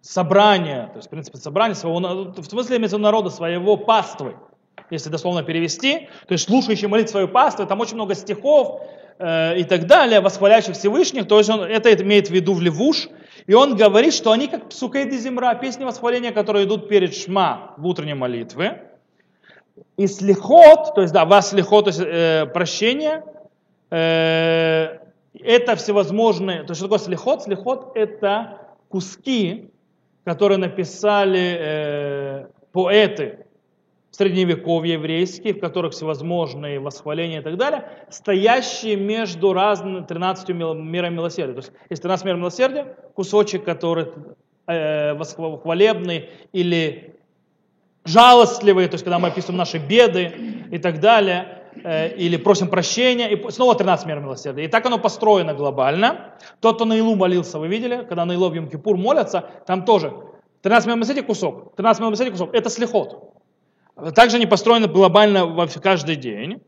[0.00, 4.36] собрание, то есть, в принципе, собрание своего, в смысле имеется народа, своего паствы,
[4.90, 8.82] если дословно перевести, то есть слушающий молитву свою паству, там очень много стихов
[9.18, 13.08] э, и так далее, восхваляющих Всевышних, то есть он это имеет в виду в Левуш,
[13.46, 17.86] и он говорит, что они как псукейды земра, песни восхваления, которые идут перед шма в
[17.86, 18.88] утренней молитве,
[19.96, 23.24] и слихот, то есть, да, вас слихот, то есть э, прощение,
[23.90, 24.98] э,
[25.34, 27.42] это всевозможные, то есть, что такое слихот?
[27.42, 29.70] Слихот это куски,
[30.24, 33.46] которые написали э, поэты
[34.10, 41.54] средневековье еврейские, в которых всевозможные восхваления и так далее, стоящие между разными 13 мирами милосердия.
[41.54, 44.08] То есть, есть 13 миров милосердия, кусочек, который
[44.66, 47.14] э, восхвалебный или
[48.04, 50.32] жалостливые, то есть когда мы описываем наши беды
[50.70, 54.64] и так далее, э, или просим прощения, и снова 13 мер милосердия.
[54.64, 56.34] И так оно построено глобально.
[56.60, 60.12] Тот, кто на Илу молился, вы видели, когда на Илу в Йом-Кипур молятся, там тоже
[60.62, 63.27] 13 мер милосердия кусок, 13 мер милосердия кусок, это слихот.
[64.14, 66.60] Также они построены глобально во каждый день.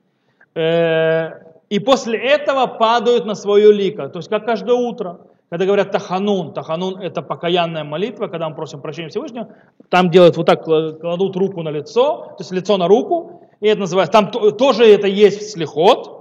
[0.54, 1.30] Э,
[1.68, 5.20] и после этого падают на свое лико, то есть как каждое утро.
[5.48, 9.48] Когда говорят таханун, таханун это покаянная молитва, когда мы просим прощения Всевышнего,
[9.88, 13.80] там делают вот так, кладут руку на лицо, то есть лицо на руку, и это
[13.80, 16.19] называется, там тоже это есть слихот,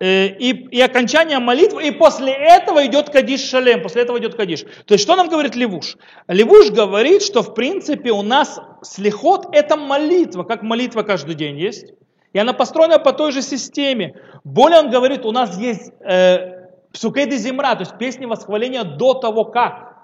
[0.00, 4.62] и, и окончание молитвы, и после этого идет кадиш шалем, после этого идет кадиш.
[4.86, 5.96] То есть что нам говорит Левуш?
[6.26, 11.92] Левуш говорит, что в принципе у нас слихот это молитва, как молитва каждый день есть,
[12.32, 14.14] и она построена по той же системе.
[14.42, 16.60] Более он говорит, у нас есть э,
[16.92, 19.96] Псукейды земра, то есть песни восхваления до того, как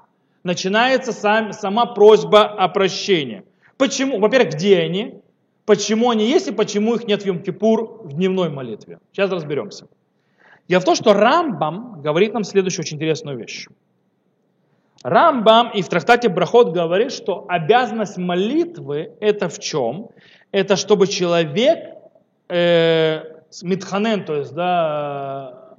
[0.45, 3.45] начинается сам, сама просьба о прощении.
[3.77, 4.21] Почему?
[4.21, 5.21] Во-первых, где они?
[5.67, 9.01] Почему они есть и почему их нет в Йом-Кипур в дневной молитве?
[9.13, 9.89] Сейчас разберемся.
[10.69, 13.67] Дело в том, что Рамбам говорит нам следующую очень интересную вещь.
[15.03, 20.09] Рамбам и в трактате Брахот говорит, что обязанность молитвы это в чем?
[20.53, 21.95] Это чтобы человек
[22.49, 23.23] э,
[23.63, 25.75] митханен, то есть да,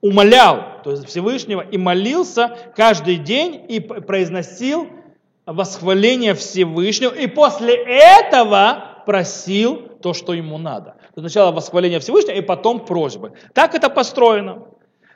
[0.00, 4.88] умолял, то есть Всевышнего, и молился каждый день и произносил
[5.46, 10.96] восхваление Всевышнего, и после этого просил то, что ему надо.
[11.16, 13.32] Сначала восхваление Всевышнего, и потом просьбы.
[13.54, 14.66] Так это построено.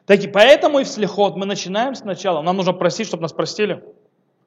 [0.07, 2.41] Так и поэтому и в слихот мы начинаем сначала.
[2.41, 3.85] Нам нужно просить, чтобы нас простили.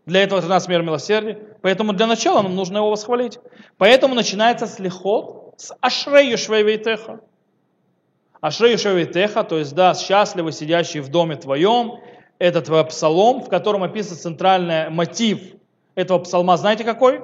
[0.05, 1.39] Для этого это нас мир милосердия.
[1.61, 3.39] Поэтому для начала нам нужно его восхвалить.
[3.77, 7.19] Поэтому начинается слихот с Ашрею Швейвейтеха.
[8.41, 11.99] Ашрею Швейвейтеха, то есть, да, счастливый сидящий в доме твоем,
[12.39, 15.39] это твой псалом, в котором описан центральный мотив
[15.95, 16.57] этого псалма.
[16.57, 17.21] Знаете какой?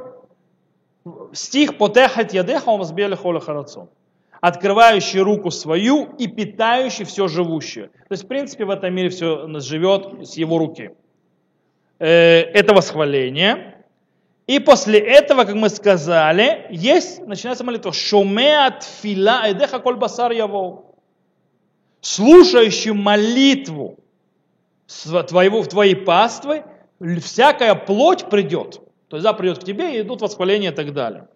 [1.33, 3.89] Стих «Потехат ядеха умазбели холя харацон»
[4.41, 7.87] открывающий руку свою и питающий все живущее.
[7.87, 10.91] То есть, в принципе, в этом мире все живет с его руки.
[11.99, 13.83] Э, это восхваление.
[14.47, 17.93] И после этого, как мы сказали, есть, начинается молитва.
[17.93, 20.85] Шумеат фила эдеха коль басар яво.
[22.01, 23.99] Слушающий молитву
[25.27, 26.63] твоего, в твоей паствы,
[27.21, 28.81] всякая плоть придет.
[29.09, 31.27] То есть, да, придет к тебе, и идут восхваления и так далее.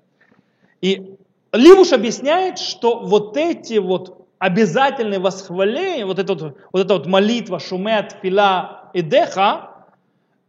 [0.81, 1.15] И
[1.51, 7.59] Ливуш объясняет, что вот эти вот обязательные восхваления, вот эта вот, вот, эта вот молитва
[7.59, 9.71] Шумет, Фила и Деха,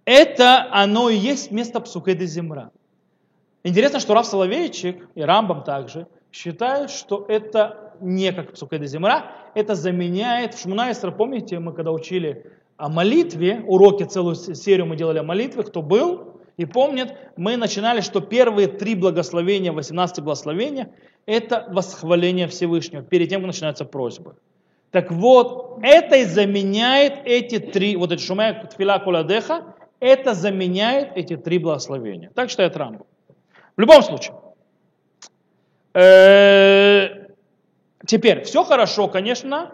[0.05, 2.71] это оно и есть место Псукеды Земра.
[3.63, 9.75] Интересно, что Рав Соловейчик и Рамбам также считают, что это не как Псукеды Земра, это
[9.75, 15.23] заменяет, в Шмунайсер, помните, мы когда учили о молитве, уроки, целую серию мы делали о
[15.23, 20.91] молитве, кто был, и помнят, мы начинали, что первые три благословения, 18 благословения,
[21.27, 24.37] это восхваление Всевышнего, перед тем, как начинаются просьбы.
[24.91, 31.37] Так вот, это и заменяет эти три, вот эти шумая тфила куладеха, это заменяет эти
[31.37, 32.31] три благословения.
[32.35, 33.07] Так считает Рамбу.
[33.77, 34.37] В любом случае,
[35.95, 37.09] э,
[38.07, 39.73] теперь, все хорошо, конечно,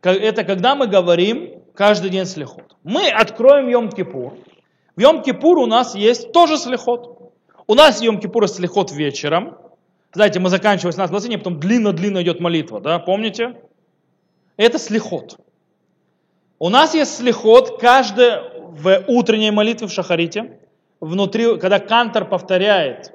[0.00, 2.76] это когда мы говорим каждый день слихот.
[2.84, 4.38] Мы откроем Йом-Кипур,
[4.98, 7.32] в Йом-Кипур у нас есть тоже слихот.
[7.68, 9.56] У нас Йом-Кипур слихот вечером.
[10.12, 13.60] Знаете, мы заканчиваем 18 благословений, потом длинно-длинно идет молитва, да, помните?
[14.56, 15.38] Это слихот.
[16.58, 18.40] У нас есть слихот каждый
[18.72, 20.58] в утренней молитве в Шахарите.
[20.98, 23.12] Внутри, когда кантор повторяет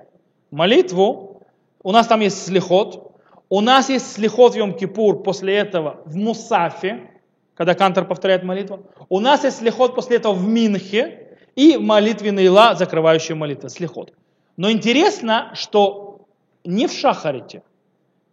[0.51, 1.41] молитву,
[1.83, 3.11] у нас там есть слихот.
[3.49, 7.09] У нас есть слихот в Йом-Кипур после этого в Мусафе,
[7.55, 8.85] когда кантор повторяет молитву.
[9.09, 11.19] У нас есть слихот после этого в Минхе,
[11.55, 14.13] и молитвенный ла, закрывающая молитва, слихот.
[14.57, 16.27] Но интересно, что
[16.63, 17.63] не в Шахарите,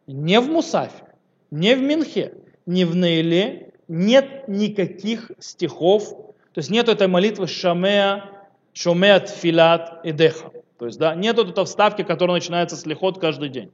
[0.07, 1.05] не в Мусафе,
[1.51, 2.35] не в Минхе,
[2.67, 6.11] не в Нейле нет никаких стихов,
[6.53, 8.25] то есть нет этой молитвы Шамеа,
[8.73, 10.53] Шомеа Тфилат и Деха.
[10.79, 13.71] То есть, да, нет этой вставки, которая начинается с лихот каждый день.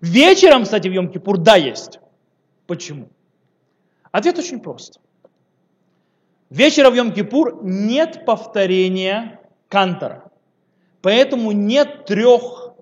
[0.00, 2.00] Вечером, кстати, в Йом-Кипур, да, есть.
[2.66, 3.08] Почему?
[4.12, 5.00] Ответ очень прост.
[6.50, 10.30] Вечером в Йом-Кипур нет повторения кантора.
[11.02, 12.72] Поэтому нет трех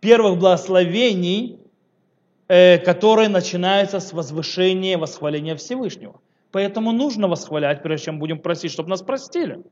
[0.00, 1.58] первых благословений,
[2.48, 6.20] э, которые начинаются с возвышения, восхваления Всевышнего.
[6.52, 9.62] Поэтому нужно восхвалять, прежде чем будем просить, чтобы нас простили.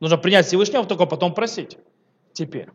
[0.00, 1.78] Нужно принять Всевышнего, только потом просить.
[2.32, 2.68] Теперь,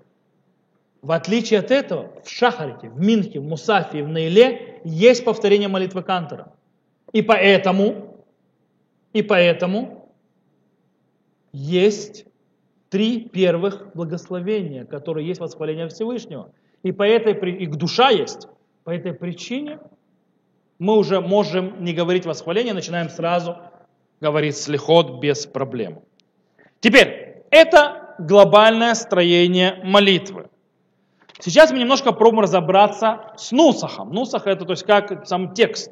[1.02, 6.04] в отличие от этого, в Шахарите, в Минхе, в Мусафе в Наиле есть повторение молитвы
[6.04, 6.54] Кантора.
[7.12, 8.12] И поэтому
[9.13, 10.10] и поэтому
[11.52, 12.26] есть
[12.89, 16.52] три первых благословения, которые есть восхваление Всевышнего.
[16.84, 18.47] И по этой и душа есть.
[18.84, 19.80] По этой причине
[20.80, 23.58] мы уже можем не говорить восхваление, начинаем сразу
[24.19, 26.02] говорить слихот без проблем.
[26.82, 30.49] Теперь, это глобальное строение молитвы.
[31.39, 34.12] Сейчас мы немножко пробуем разобраться с Нусахом.
[34.12, 35.91] Нусах это то есть как сам текст.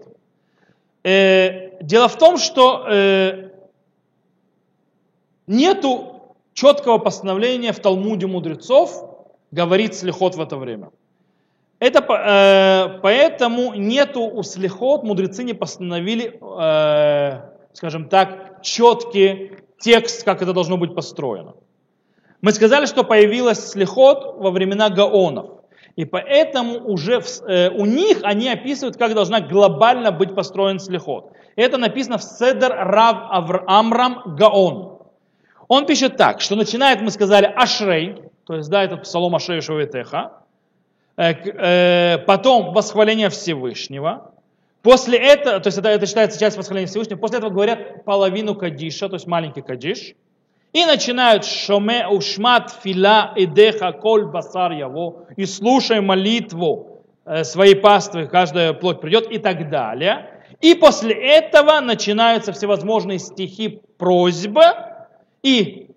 [1.03, 3.49] Э, дело в том, что э,
[5.47, 9.09] нету четкого постановления в Талмуде мудрецов
[9.51, 10.91] говорить слихот в это время.
[11.79, 17.41] Это, э, поэтому нету у слихот, мудрецы не постановили, э,
[17.73, 21.55] скажем так, четкий текст, как это должно быть построено.
[22.41, 25.60] Мы сказали, что появилась слихот во времена гаонов.
[25.95, 31.31] И поэтому уже в, э, у них они описывают, как должна глобально быть построен слихот.
[31.55, 34.99] Это написано в Седер Рав Авр, Амрам Гаон.
[35.67, 40.33] Он пишет так, что начинает, мы сказали, Ашрей, то есть, да, этот псалом Ашрей Шоветеха,
[41.17, 44.31] э, э, потом восхваление Всевышнего,
[44.81, 49.09] после этого, то есть это, это считается часть восхваления Всевышнего, после этого говорят половину Кадиша,
[49.09, 50.15] то есть маленький Кадиш,
[50.73, 58.27] и начинают шоме ушмат фила идеха коль басар яво, и слушай молитву э, своей паствы,
[58.27, 60.43] каждая плоть придет и так далее.
[60.61, 65.07] И после этого начинаются всевозможные стихи просьба,
[65.43, 65.87] и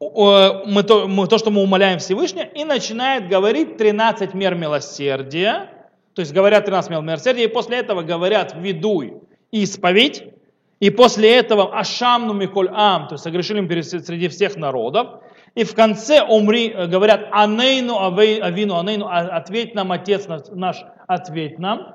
[0.00, 5.70] мы то, мы, то, что мы умоляем Всевышнего, и начинает говорить 13 мер милосердия,
[6.14, 9.14] то есть говорят 13 мер милосердия, и после этого говорят «ведуй»
[9.50, 10.33] и «исповедь»,
[10.80, 15.22] и после этого «ашамну миколь ам», то есть согрешили среди всех народов,
[15.54, 21.94] и в конце умри, говорят «анейну авину анейну», «А, «ответь нам, Отец наш, ответь нам»,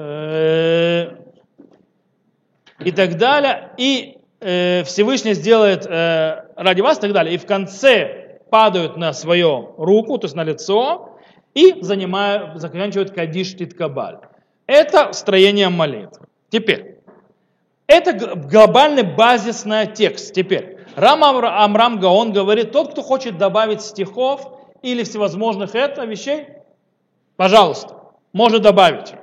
[0.00, 1.16] Э,
[2.84, 3.72] и так далее.
[3.76, 7.34] И э, Всевышний сделает э, ради вас и так далее.
[7.34, 11.18] И в конце падают на свою руку, то есть на лицо,
[11.54, 14.18] и занимают, заканчивают кадиш титкабаль.
[14.68, 16.26] Это строение молитвы.
[16.50, 16.97] Теперь,
[17.88, 20.32] это глобальный базисный текст.
[20.34, 26.46] Теперь, Рам Амрам Гаон говорит, тот, кто хочет добавить стихов или всевозможных это вещей,
[27.36, 27.96] пожалуйста,
[28.32, 29.14] может добавить.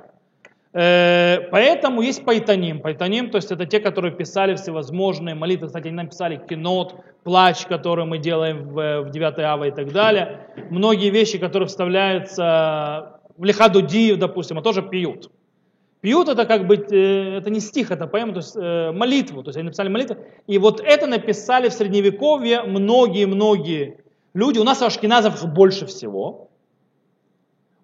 [0.72, 2.80] Э, поэтому есть пайтаним.
[2.80, 5.68] Пайтаним, то есть это те, которые писали всевозможные молитвы.
[5.68, 10.48] Кстати, они написали кинот, плач, который мы делаем в, в 9 ава и так далее.
[10.70, 15.30] Многие вещи, которые вставляются в лихадуди, допустим, а тоже пьют.
[16.00, 19.42] Пьют это как бы, э, это не стих, это поэма, то есть э, молитву.
[19.42, 20.16] То есть они написали молитву.
[20.46, 23.98] И вот это написали в Средневековье многие-многие
[24.34, 24.58] люди.
[24.58, 26.50] У нас ашкеназов больше всего.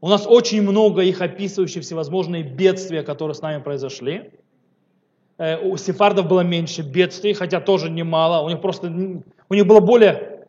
[0.00, 4.32] У нас очень много их описывающих всевозможные бедствия, которые с нами произошли.
[5.38, 8.44] Э, у сефардов было меньше бедствий, хотя тоже немало.
[8.44, 8.88] У них просто,
[9.48, 10.46] у них было более,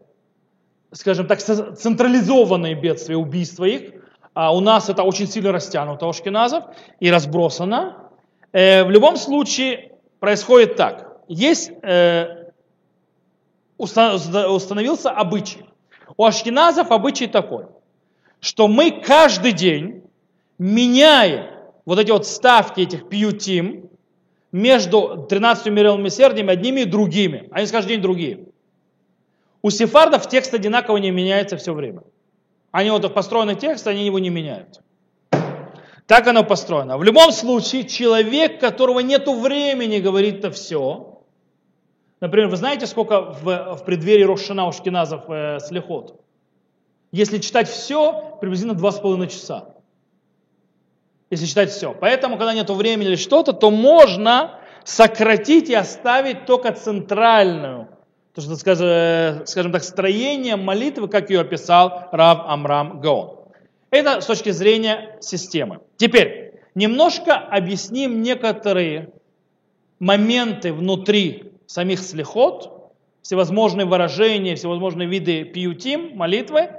[0.91, 3.92] скажем так, централизованные бедствия, убийства их.
[4.33, 6.65] А у нас это очень сильно растянуто у ашкеназов
[6.99, 8.09] и разбросано.
[8.51, 11.17] Э, в любом случае происходит так.
[11.27, 12.49] Есть, э,
[13.77, 15.65] установился обычай.
[16.17, 17.65] У ашкеназов обычай такой–
[18.43, 20.03] что мы каждый день
[20.57, 21.45] меняем
[21.85, 23.89] вот эти вот ставки этих пьютим
[24.51, 27.47] между 13 миром милосердиями одними и другими.
[27.51, 28.47] Они каждый день другие.
[29.61, 32.01] У сефардов текст одинаково не меняется все время.
[32.73, 34.81] Они вот построенный текст, они его не меняют.
[36.07, 36.97] Так оно построено.
[36.97, 41.21] В любом случае, человек, которого нет времени говорить это все,
[42.19, 46.19] например, вы знаете, сколько в, в преддверии Рошана у шкиназов э, слехот?
[47.11, 49.75] Если читать все, приблизительно два с половиной часа.
[51.29, 51.93] Если читать все.
[51.93, 57.87] Поэтому, когда нет времени или что-то, то можно сократить и оставить только центральную,
[58.33, 63.37] то, что, скажем, так, строение молитвы, как ее описал Рав Амрам Гаон.
[63.91, 65.81] Это с точки зрения системы.
[65.97, 69.13] Теперь, немножко объясним некоторые
[69.99, 72.91] моменты внутри самих слихот,
[73.21, 76.69] всевозможные выражения, всевозможные виды пиютим, молитвы,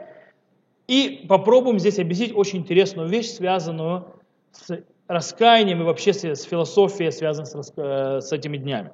[0.88, 4.09] и попробуем здесь объяснить очень интересную вещь, связанную
[4.51, 8.90] с раскаянием и вообще с философией, связанной с, э, с этими днями.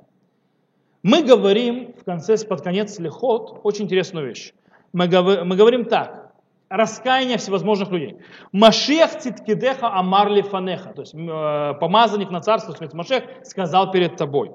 [1.02, 4.52] Мы говорим в конце, под конец лихот, очень интересную вещь.
[4.92, 5.06] Мы,
[5.44, 6.32] мы говорим так,
[6.68, 8.18] раскаяние всевозможных людей.
[8.52, 14.52] Машех циткидеха амарли фанеха, то есть э, помазанник на царство, есть Машех сказал перед тобой.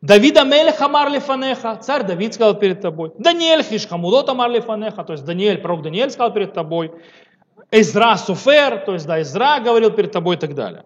[0.00, 3.12] Давида Мелех Амар Лифанеха, царь Давид сказал перед тобой.
[3.18, 6.92] Даниэль Хишхамудот Амар Лифанеха, то есть Даниэль, пророк Даниэль сказал перед тобой.
[7.70, 10.84] Эзра Суфер, то есть да, Эзра говорил перед тобой и так далее.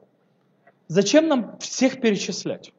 [0.89, 2.73] Зачем нам всех перечислять?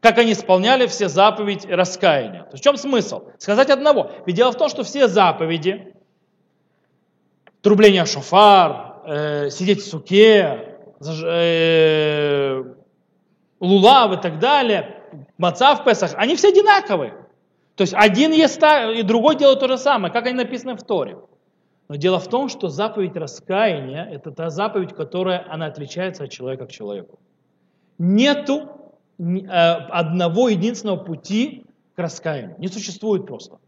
[0.00, 2.44] Как они исполняли все заповеди раскаяния.
[2.44, 3.24] То есть в чем смысл?
[3.38, 4.10] Сказать одного.
[4.24, 5.94] Ведь дело в том, что все заповеди,
[7.60, 12.64] трубление шофар, э, сидеть в суке, э,
[13.60, 15.02] лулав и так далее,
[15.36, 17.12] маца в Песах, они все одинаковые.
[17.76, 21.18] То есть один ест и другой делает то же самое, как они написаны в Торе.
[21.88, 26.66] Но дело в том, что заповедь раскаяния– это та заповедь, которая она отличается от человека
[26.66, 27.18] к человеку.
[27.98, 28.79] Нету
[29.20, 32.56] одного единственного пути к раскаянию.
[32.58, 33.58] Не существует просто.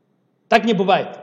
[0.48, 1.18] Так не бывает.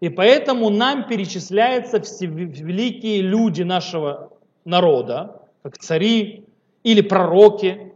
[0.00, 4.32] И поэтому нам перечисляются все великие люди нашего
[4.64, 6.44] народа, как цари
[6.82, 7.92] или пророки,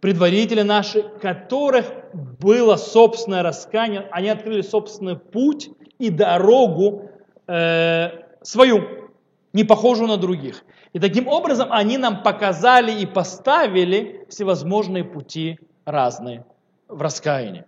[0.00, 7.10] предводители наши, которых было собственное раскаяние, они открыли собственный путь и дорогу
[7.46, 8.10] э,
[8.42, 9.10] свою,
[9.52, 10.64] не похожую на других.
[10.94, 16.46] И таким образом они нам показали и поставили всевозможные пути разные
[16.88, 17.64] в раскаянии.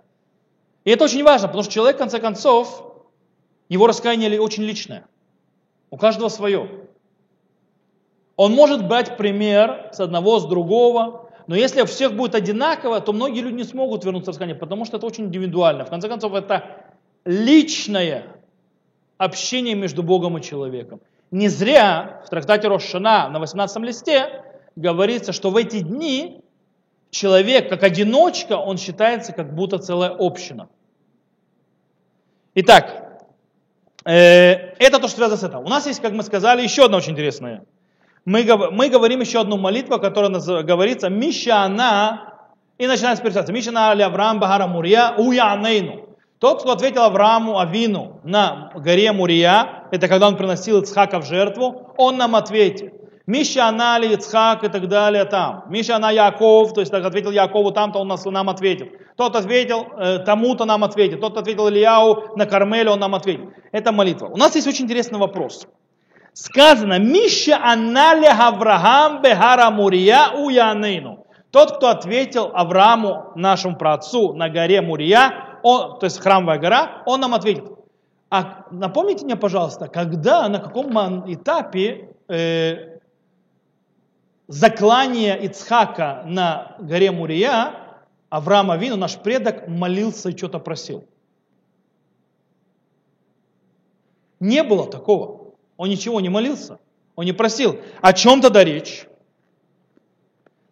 [0.85, 3.03] И это очень важно, потому что человек, в конце концов,
[3.69, 5.09] его раскаяние очень личное.
[5.91, 6.87] У каждого свое.
[8.37, 13.13] Он может брать пример с одного, с другого, но если у всех будет одинаково, то
[13.13, 15.85] многие люди не смогут вернуться в раскаяние, потому что это очень индивидуально.
[15.85, 16.87] В конце концов, это
[17.25, 18.25] личное
[19.19, 21.01] общение между Богом и человеком.
[21.31, 24.45] Не зря в трактате Рошана на 18 листе
[24.77, 26.41] говорится, что в эти дни
[27.11, 30.69] человек, как одиночка, он считается как будто целая община.
[32.55, 33.21] Итак,
[34.05, 35.59] э, это то, что связано с этим.
[35.59, 37.65] У нас есть, как мы сказали, еще одна очень интересная.
[38.25, 40.31] Мы, мы говорим еще одну молитву, которая
[40.63, 42.35] говорится «Мишана»,
[42.79, 46.09] и начинается перечисляться «Мишана али Авраам Багара Мурия уянейну».
[46.39, 51.95] Тот, кто ответил Аврааму Авину на горе Мурия, это когда он приносил Ицхака в жертву,
[51.97, 52.93] он нам ответит.
[53.27, 55.65] Миша Анали, Ицхак и так далее там.
[55.69, 58.87] Миша Ана Яков, то есть так ответил Якову там-то, он нас, нам ответил.
[59.17, 61.21] Тот ответил э, тому-то нам ответит.
[61.21, 63.49] Тот ответил Ильяу на Кармеле, он нам ответит.
[63.73, 64.29] Это молитва.
[64.29, 65.67] У нас есть очень интересный вопрос.
[66.35, 71.27] Сказано, Миша Анали Авраам Бехара Мурия Уянейну.
[71.51, 77.21] Тот, кто ответил Аврааму, нашему праотцу, на горе Мурия, он, то есть храмовая гора, он
[77.21, 77.65] нам ответит.
[78.37, 80.93] А напомните мне, пожалуйста, когда, на каком
[81.33, 82.99] этапе э,
[84.47, 87.73] заклания Ицхака на горе Мурия,
[88.29, 91.07] Авраама Вину, наш предок, молился и что-то просил.
[94.39, 95.55] Не было такого.
[95.79, 96.79] Он ничего не молился.
[97.15, 97.81] Он не просил.
[98.03, 99.07] О чем тогда речь?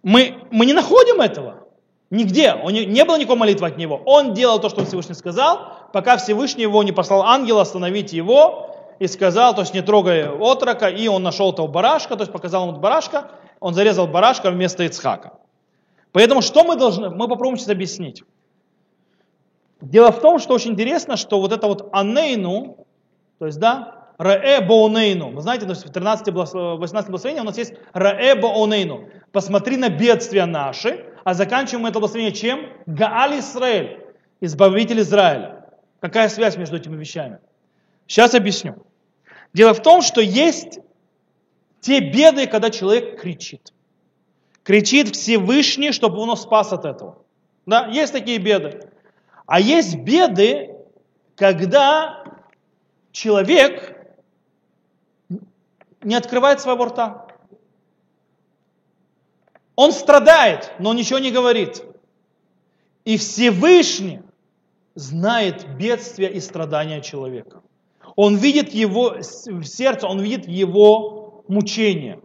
[0.03, 1.67] Мы, мы не находим этого.
[2.11, 2.53] Нигде.
[2.53, 4.03] Он не, не было никакой молитвы от него.
[4.05, 9.07] Он делал то, что Всевышний сказал, пока Всевышний его не послал ангела остановить его и
[9.07, 12.80] сказал, то есть не трогай отрока, и он нашел этого барашка, то есть показал ему
[12.80, 13.30] барашка,
[13.61, 15.34] он зарезал барашка вместо Ицхака.
[16.11, 18.24] Поэтому что мы должны, мы попробуем сейчас объяснить.
[19.80, 22.76] Дело в том, что очень интересно, что вот это вот анейну,
[23.38, 27.57] то есть, да, раэ боонейну, вы знаете, то есть в 13 18 благословении у нас
[27.57, 32.66] есть раэ боонейну, посмотри на бедствия наши, а заканчиваем это благословение чем?
[32.86, 34.05] Гааль Исраэль,
[34.40, 35.64] избавитель Израиля.
[36.05, 37.38] Какая связь между этими вещами?
[38.07, 38.76] Сейчас объясню.
[39.55, 40.80] Дело в том, что есть
[41.80, 43.72] те беды, когда человек кричит.
[44.64, 47.22] Кричит Всевышний, чтобы он спас от этого.
[47.64, 48.82] Да, есть такие беды.
[49.46, 50.76] А есть беды,
[51.36, 52.22] когда
[53.11, 53.96] человек
[56.02, 57.28] не открывает своего рта.
[59.74, 61.82] Он страдает, но ничего не говорит.
[63.07, 64.20] И Всевышний
[64.95, 67.62] знает бедствия и страдания человека.
[68.16, 72.20] Он видит его в сердце, он видит его мучения.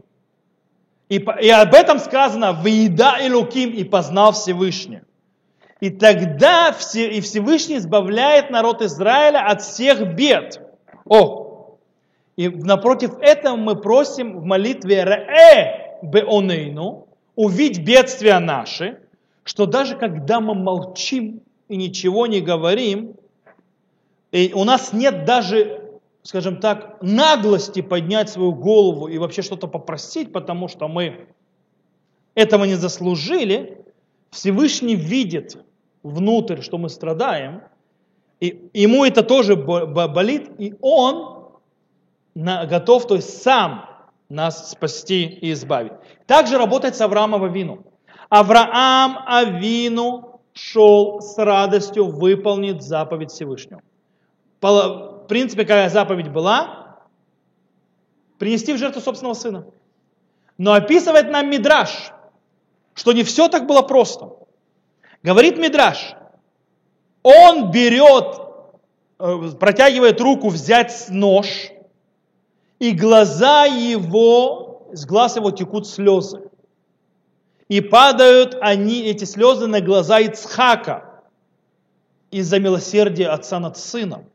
[1.09, 5.01] И, и об этом сказано «Выеда и луким» и познал Всевышний.
[5.79, 10.61] И тогда все, и Всевышний избавляет народ Израиля от всех бед.
[11.05, 11.77] О!
[12.35, 18.99] И напротив этого мы просим в молитве «Ре беонейну» увидеть бедствия наши,
[19.43, 23.15] что даже когда мы молчим и ничего не говорим,
[24.31, 25.79] и у нас нет даже
[26.23, 31.27] скажем так, наглости поднять свою голову и вообще что-то попросить, потому что мы
[32.35, 33.83] этого не заслужили,
[34.29, 35.57] Всевышний видит
[36.03, 37.63] внутрь, что мы страдаем,
[38.39, 41.49] и ему это тоже болит, и он
[42.35, 43.89] готов, то есть сам
[44.29, 45.93] нас спасти и избавить.
[46.27, 47.85] Также работает с Авраамом Авину.
[48.29, 50.28] Авраам Авину
[50.59, 53.81] шел с радостью выполнить заповедь Всевышнего
[55.29, 56.97] принципе, какая заповедь была?
[58.37, 59.65] Принести в жертву собственного сына.
[60.57, 62.11] Но описывает нам Мидраш,
[62.93, 64.31] что не все так было просто.
[65.23, 66.15] Говорит Мидраш,
[67.23, 68.41] он берет,
[69.19, 71.71] э, протягивает руку взять нож,
[72.79, 76.48] и глаза его, с глаз его текут слезы.
[77.69, 81.23] И падают они, эти слезы, на глаза Ицхака
[82.31, 84.25] из-за милосердия отца над сыном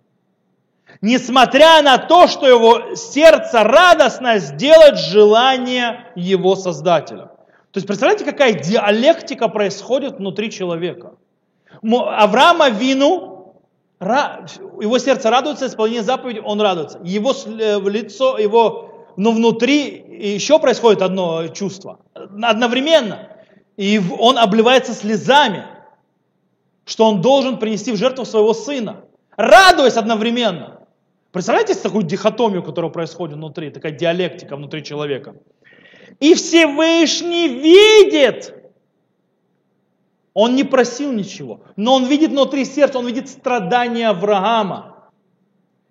[1.00, 7.26] несмотря на то, что его сердце радостно сделать желание его создателя.
[7.70, 11.14] То есть представляете, какая диалектика происходит внутри человека.
[11.82, 13.56] Авраама Вину,
[14.00, 17.00] его сердце радуется, исполнение заповеди, он радуется.
[17.02, 22.00] Его э, лицо, его, но внутри еще происходит одно чувство.
[22.14, 23.28] Одновременно.
[23.76, 25.64] И он обливается слезами,
[26.84, 29.04] что он должен принести в жертву своего сына.
[29.36, 30.80] Радуясь одновременно.
[31.32, 35.34] Представляете такую дихотомию, которая происходит внутри, такая диалектика внутри человека?
[36.20, 38.54] И Всевышний видит.
[40.32, 45.10] Он не просил ничего, но он видит внутри сердца, он видит страдания Авраама.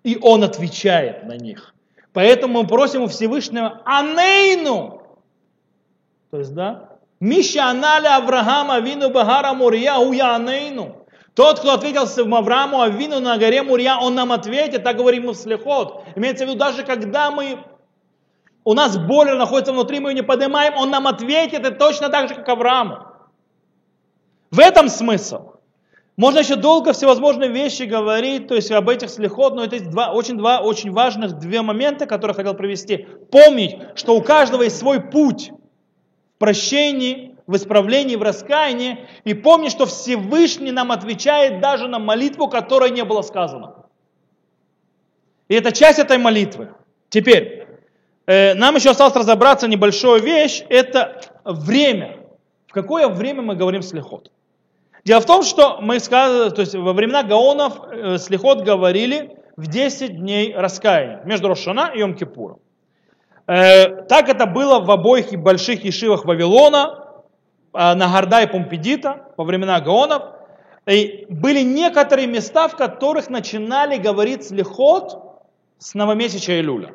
[0.02, 1.73] И он отвечает на них.
[2.14, 5.02] Поэтому мы просим у Всевышнего Анейну.
[6.30, 6.88] То есть, да?
[7.20, 11.04] Миша аналя Авраама вину багара мурия уя анейну.
[11.34, 12.02] Тот, кто ответил
[12.34, 16.04] Аврааму Авину на горе Мурья, он нам ответит, так говорим мы в Слехот.
[16.14, 17.58] Имеется в виду, даже когда мы
[18.62, 22.28] у нас боль находится внутри, мы ее не поднимаем, он нам ответит, и точно так
[22.28, 22.98] же, как Аврааму.
[24.52, 25.53] В этом смысл.
[26.16, 30.38] Можно еще долго всевозможные вещи говорить, то есть об этих слихот, но это два, очень,
[30.38, 33.08] два очень важных две момента, которые хотел привести.
[33.32, 39.72] Помнить, что у каждого есть свой путь в прощении, в исправлении, в раскаянии, и помнить,
[39.72, 43.74] что Всевышний нам отвечает даже на молитву, которая не была сказана.
[45.48, 46.74] И это часть этой молитвы.
[47.08, 47.66] Теперь,
[48.26, 52.18] э, нам еще осталось разобраться небольшую вещь, это время.
[52.68, 54.30] В какое время мы говорим слихот?
[55.04, 59.66] Дело в том, что мы сказали, то есть во времена Гаонов э, Слихот говорили в
[59.66, 62.58] 10 дней раскаяния между Рошана и Йом-Кипуром.
[63.46, 67.04] Э, так это было в обоих больших ешивах Вавилона,
[67.74, 70.22] э, на Горда и Помпедита во времена Гаонов.
[70.86, 75.18] И были некоторые места, в которых начинали говорить Слихот
[75.78, 76.92] с новомесяча Илюля.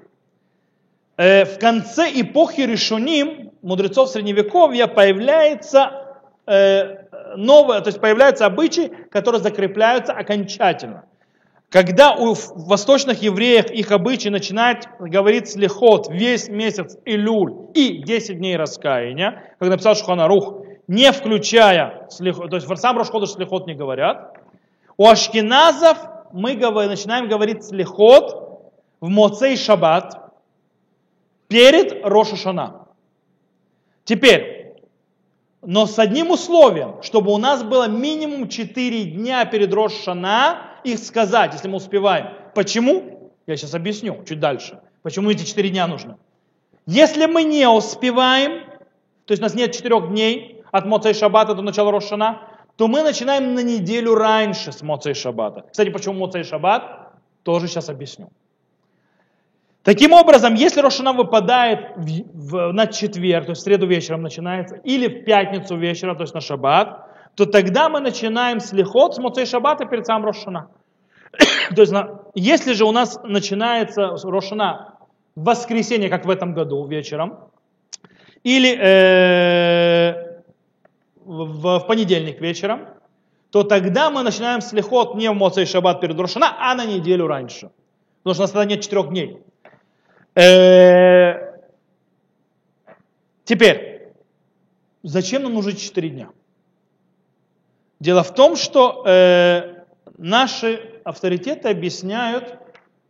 [1.17, 6.08] Э, в конце эпохи Решуним, мудрецов Средневековья, появляется
[6.49, 11.05] э, новое, то есть появляются обычаи, которые закрепляются окончательно.
[11.69, 18.57] Когда у восточных евреев их обычаи начинают говорить слихот весь месяц Илюль и 10 дней
[18.57, 24.35] раскаяния, как написал Шуханарух, не включая слихот, то есть сам Рошходыш слихот не говорят,
[24.97, 25.97] у ашкеназов
[26.33, 30.33] мы начинаем говорить слихот в Моцей Шаббат
[31.47, 32.87] перед Рошашана.
[34.03, 34.58] Теперь,
[35.61, 41.53] но с одним условием, чтобы у нас было минимум 4 дня перед Рошана их сказать,
[41.53, 42.27] если мы успеваем.
[42.55, 43.31] Почему?
[43.45, 44.79] Я сейчас объясню чуть дальше.
[45.01, 46.15] Почему эти 4 дня нужны.
[46.85, 48.63] Если мы не успеваем,
[49.25, 52.41] то есть у нас нет 4 дней от Моца и Шаббата до начала Рошана,
[52.77, 55.65] то мы начинаем на неделю раньше с Моца и Шаббата.
[55.69, 57.11] Кстати, почему Моца и Шаббат?
[57.43, 58.31] Тоже сейчас объясню.
[59.83, 64.75] Таким образом, если Рошана выпадает в, в, на четверг, то есть в среду вечером начинается,
[64.75, 69.45] или в пятницу вечером, то есть на шаббат, то тогда мы начинаем с с моцей
[69.45, 70.69] шаббата перед самым Рошана.
[71.75, 71.93] то есть,
[72.35, 74.95] если же у нас начинается Рошана
[75.35, 77.49] в воскресенье, как в этом году вечером,
[78.43, 80.41] или э,
[81.23, 82.87] в, в понедельник вечером,
[83.51, 87.27] то тогда мы начинаем с лихот не в Моцей Шаббат перед Рошана, а на неделю
[87.27, 87.71] раньше.
[88.23, 89.41] Потому что у нас тогда нет четырех дней.
[90.35, 91.59] Э,
[93.43, 94.13] теперь,
[95.03, 96.29] зачем нам нужны 4 дня?
[97.99, 99.83] Дело в том, что э,
[100.17, 102.57] наши авторитеты объясняют,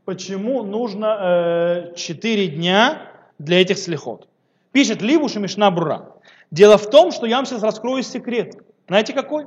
[0.06, 4.28] почему нужно э, 4 дня для этих слихот.
[4.72, 6.16] Пишет Ливуш и Мишна Брура.
[6.52, 8.56] Дело в том, что я вам сейчас раскрою секрет.
[8.88, 9.46] Знаете какой?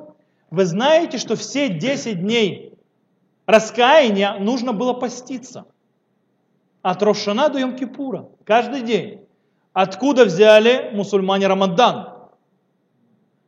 [0.50, 2.74] Вы знаете, что все 10 дней
[3.46, 5.64] раскаяния нужно было поститься
[6.82, 9.26] от Рошана до Йом-Кипура, каждый день.
[9.72, 12.28] Откуда взяли мусульмане Рамадан?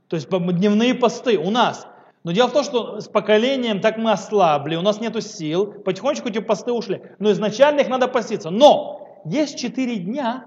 [0.09, 1.87] То есть дневные посты у нас.
[2.22, 6.28] Но дело в том, что с поколением так мы ослабли, у нас нет сил, потихонечку
[6.28, 7.03] эти посты ушли.
[7.18, 8.49] Но изначально их надо поститься.
[8.49, 10.47] Но есть четыре дня,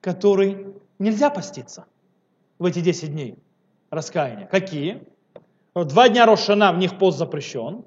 [0.00, 1.86] которые нельзя поститься
[2.58, 3.36] в эти 10 дней
[3.90, 4.46] раскаяния.
[4.46, 5.04] Какие?
[5.74, 7.84] Два дня Рошана, в них пост запрещен.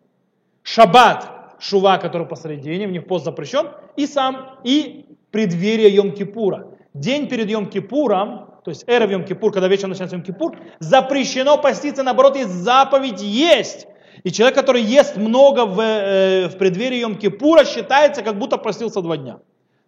[0.64, 1.35] Шаббат,
[1.68, 6.78] шува, который посередине, в них пост запрещен, и сам, и преддверие Йом-Кипура.
[6.93, 12.51] День перед Йом-Кипуром, то есть эра Йом-Кипур, когда вечером начинается Йом-Кипур, запрещено поститься, наоборот, есть
[12.51, 13.88] заповедь есть.
[14.24, 19.18] И человек, который ест много в, э, в преддверии Йом-Кипура, считается, как будто постился два
[19.18, 19.39] дня.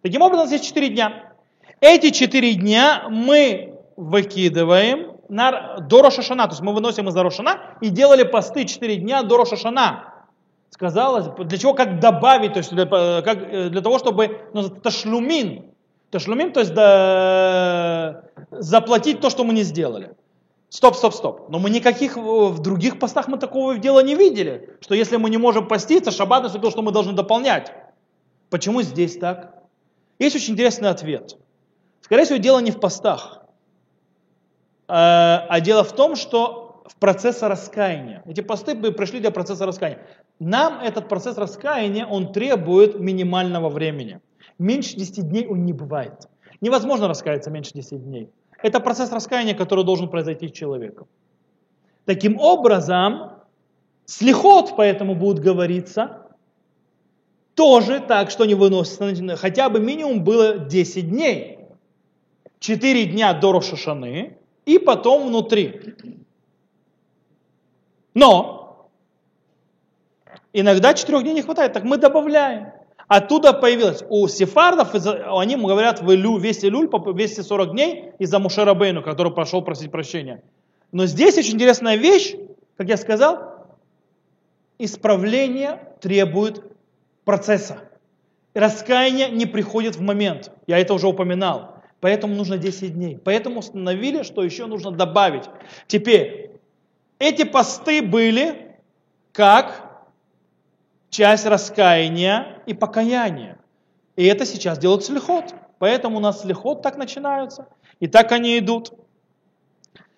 [0.02, 1.32] Таким образом, есть четыре дня.
[1.80, 7.88] Эти четыре дня мы выкидываем на, до Рошашана, то есть мы выносим из Рошана и
[7.88, 10.07] делали посты четыре дня до Рошашана
[10.70, 15.64] сказалось, для чего, как добавить, то есть для, как, э, для того, чтобы, ну, ташлумин,
[16.10, 20.14] ташлумин, то есть да, заплатить то, что мы не сделали.
[20.70, 21.48] Стоп, стоп, стоп.
[21.48, 25.38] Но мы никаких в других постах мы такого дела не видели, что если мы не
[25.38, 27.72] можем поститься, шаббат наступил, что мы должны дополнять.
[28.50, 29.54] Почему здесь так?
[30.18, 31.36] Есть очень интересный ответ.
[32.02, 33.42] Скорее всего, дело не в постах,
[34.88, 38.22] э, а дело в том, что в процессе раскаяния.
[38.26, 40.00] Эти посты пришли для процесса раскаяния.
[40.40, 44.20] Нам этот процесс раскаяния, он требует минимального времени.
[44.58, 46.28] Меньше 10 дней он не бывает.
[46.60, 48.30] Невозможно раскаяться меньше 10 дней.
[48.62, 51.06] Это процесс раскаяния, который должен произойти с человеком.
[52.06, 53.32] Таким образом,
[54.06, 56.26] слихот поэтому будет говориться
[57.54, 61.58] тоже так, что не выносится, хотя бы минимум было 10 дней.
[62.60, 65.94] 4 дня до Рошашаны и потом внутри.
[68.18, 68.90] Но
[70.52, 72.72] иногда четырех дней не хватает, так мы добавляем.
[73.06, 74.02] Оттуда появилось.
[74.08, 79.62] У сефардов, они говорят в Илю, весь Илюль, 240 дней из-за Мушера Бейну, который пошел
[79.62, 80.42] просить прощения.
[80.90, 82.34] Но здесь очень интересная вещь,
[82.76, 83.68] как я сказал,
[84.78, 86.64] исправление требует
[87.24, 87.78] процесса.
[88.52, 90.50] Раскаяние не приходит в момент.
[90.66, 91.76] Я это уже упоминал.
[92.00, 93.16] Поэтому нужно 10 дней.
[93.16, 95.44] Поэтому установили, что еще нужно добавить.
[95.86, 96.57] Теперь,
[97.18, 98.76] эти посты были
[99.32, 100.02] как
[101.10, 103.58] часть раскаяния и покаяния.
[104.16, 105.54] И это сейчас делают слихот.
[105.78, 107.68] Поэтому у нас слихот так начинаются.
[108.00, 108.92] И так они идут.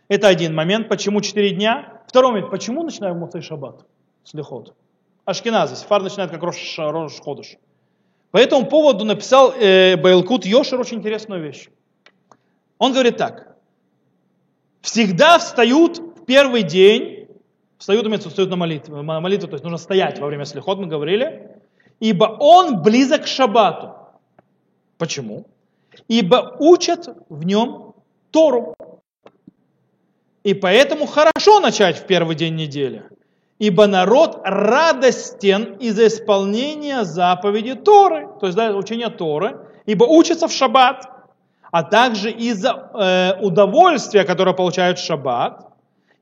[0.09, 0.88] Это один момент.
[0.88, 2.03] Почему 4 дня?
[2.09, 2.51] Второй момент.
[2.51, 3.84] Почему начинаем Моцей Шаббат?
[4.24, 4.74] Слихот.
[5.24, 5.76] Ашкеназы.
[5.76, 7.57] Сефар начинает как Рош, Рош Ходыш.
[8.30, 11.68] По этому поводу написал э, Байлкут Йошер очень интересную вещь.
[12.78, 13.57] Он говорит так.
[14.80, 16.01] Всегда встают
[16.31, 17.26] первый день,
[17.76, 21.57] встают, имеется встают на молитву, молитву, то есть нужно стоять во время слихот, мы говорили,
[21.99, 23.97] ибо он близок к шаббату.
[24.97, 25.47] Почему?
[26.07, 27.95] Ибо учат в нем
[28.31, 28.76] Тору.
[30.45, 33.03] И поэтому хорошо начать в первый день недели
[33.59, 40.53] ибо народ радостен из-за исполнения заповеди Торы, то есть да, учения Торы, ибо учатся в
[40.53, 41.07] шаббат,
[41.70, 45.69] а также из-за э, удовольствия, которое получают в шаббат,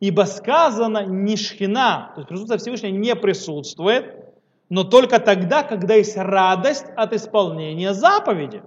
[0.01, 4.15] ибо сказано не шхина, то есть присутствие Всевышнего не присутствует,
[4.69, 8.63] но только тогда, когда есть радость от исполнения заповеди.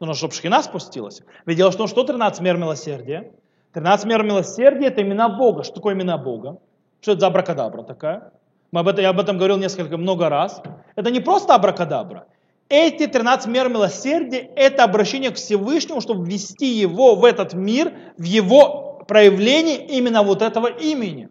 [0.00, 1.22] Нужно, чтобы шхина спустилась.
[1.44, 3.32] Ведь дело в том, что 13 мер милосердия.
[3.72, 5.62] 13 мер милосердия– это имена Бога.
[5.62, 6.58] Что такое имена Бога?
[7.00, 8.32] Что это за абракадабра такая?
[8.72, 10.62] Мы об этом, я об этом говорил несколько, много раз.
[10.96, 12.26] Это не просто абракадабра.
[12.68, 18.24] Эти 13 мер милосердия– это обращение к Всевышнему, чтобы ввести его в этот мир, в
[18.24, 21.28] его проявление именно вот этого имени.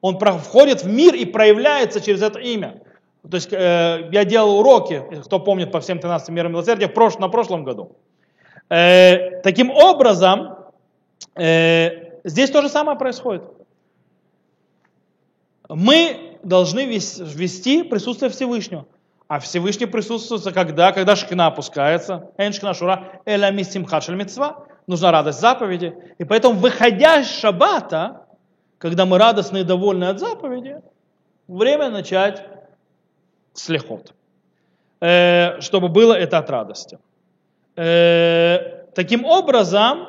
[0.00, 2.82] Он входит в мир и проявляется через это имя.
[3.28, 7.28] То есть э, я делал уроки, кто помнит по всем 13 мерам милосердия, прош, на
[7.28, 7.96] прошлом году.
[8.68, 10.56] Э, таким образом,
[11.34, 13.42] э, здесь то же самое происходит
[15.68, 18.86] мы должны вести присутствие Всевышнего.
[19.28, 20.92] А Всевышний присутствует когда?
[20.92, 22.30] Когда шкина опускается.
[22.38, 24.66] Эншкина шура эля мисимха мецва.
[24.86, 25.94] Нужна радость заповеди.
[26.18, 28.26] И поэтому, выходя из шаббата,
[28.78, 30.80] когда мы радостны и довольны от заповеди,
[31.48, 32.44] время начать
[33.54, 34.12] слехот.
[35.00, 36.98] Э, чтобы было это от радости.
[37.76, 40.06] Э, таким образом,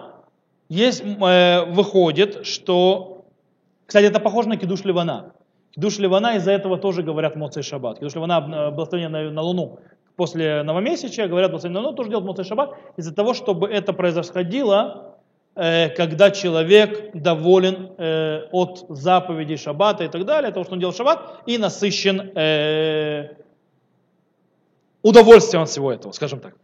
[0.70, 3.26] есть, э, выходит, что,
[3.86, 5.34] кстати, это похоже на кидуш Ливана.
[5.78, 8.00] Душ Ливана из-за этого тоже говорят Моцей Шаббат.
[8.00, 9.80] Душ Ливана благословение на, на Луну
[10.16, 15.18] после новомесячия, говорят благословение на Луну, тоже делают Моцей Шаббат, из-за того, чтобы это происходило,
[15.54, 20.96] э, когда человек доволен э, от заповедей Шаббата и так далее, того, что он делал
[20.96, 23.36] Шаббат, и насыщен э,
[25.04, 26.56] удовольствием от всего этого, скажем так.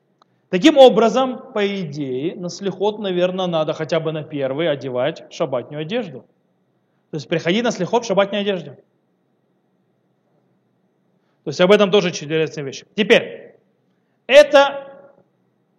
[0.49, 6.25] Таким образом, по идее, на слихот, наверное, надо хотя бы на первый одевать шабатнюю одежду.
[7.11, 8.79] То есть приходи на слихот в шабатней одежде.
[11.43, 12.83] То есть об этом тоже интересная вещь.
[12.95, 13.55] Теперь,
[14.27, 15.11] это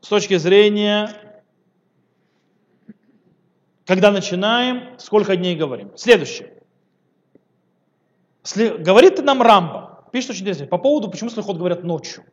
[0.00, 1.10] с точки зрения,
[3.86, 5.96] когда начинаем, сколько дней говорим.
[5.96, 6.52] Следующее.
[8.54, 12.24] Говорит нам Рамбам, пишет очень интересно, по поводу, почему слихот говорят ночью.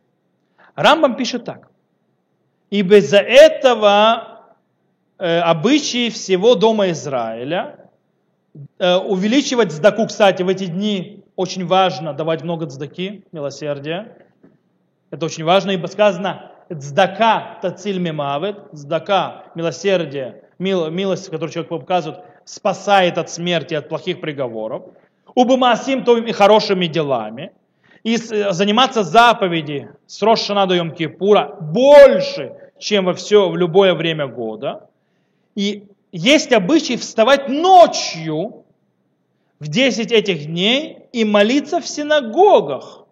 [0.74, 1.70] Рамбам пишет так.
[2.68, 4.56] Ибо из-за этого
[5.18, 7.90] э, обычаи всего дома Израиля
[8.78, 14.16] э, увеличивать сдаку, кстати, в эти дни очень важно давать много цдаки, милосердия.
[15.10, 22.24] Это очень важно, ибо сказано, цдака тациль мимавет, цдака, милосердие, мил, милость, которую человек показывает,
[22.44, 24.82] спасает от смерти, от плохих приговоров.
[25.34, 27.52] Убамасим то и хорошими делами.
[28.02, 34.88] И заниматься заповеди с Рошана до Йом-Кипура больше, чем во все, в любое время года.
[35.54, 38.61] И есть обычай вставать ночью,
[39.62, 43.04] в 10 этих дней и молиться в синагогах,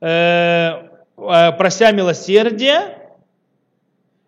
[0.00, 3.10] э, э, прося милосердия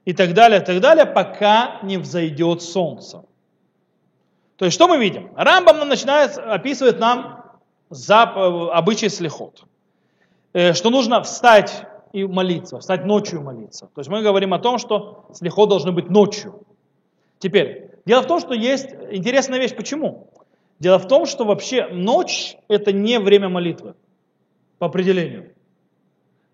[0.04, 3.24] и так далее, так далее, пока не взойдет солнце.
[4.56, 5.30] То есть что мы видим?
[5.34, 7.42] Рамбам начинает, описывает нам
[7.88, 9.64] обычай слихот.
[10.52, 13.86] Э, что нужно встать и молиться, встать ночью и молиться.
[13.94, 16.66] То есть мы говорим о том, что слихот должны быть ночью.
[17.38, 19.74] Теперь, дело в том, что есть интересная вещь.
[19.74, 20.28] Почему?
[20.80, 23.94] Дело в том, что вообще ночь– это не время молитвы
[24.78, 25.52] по определению.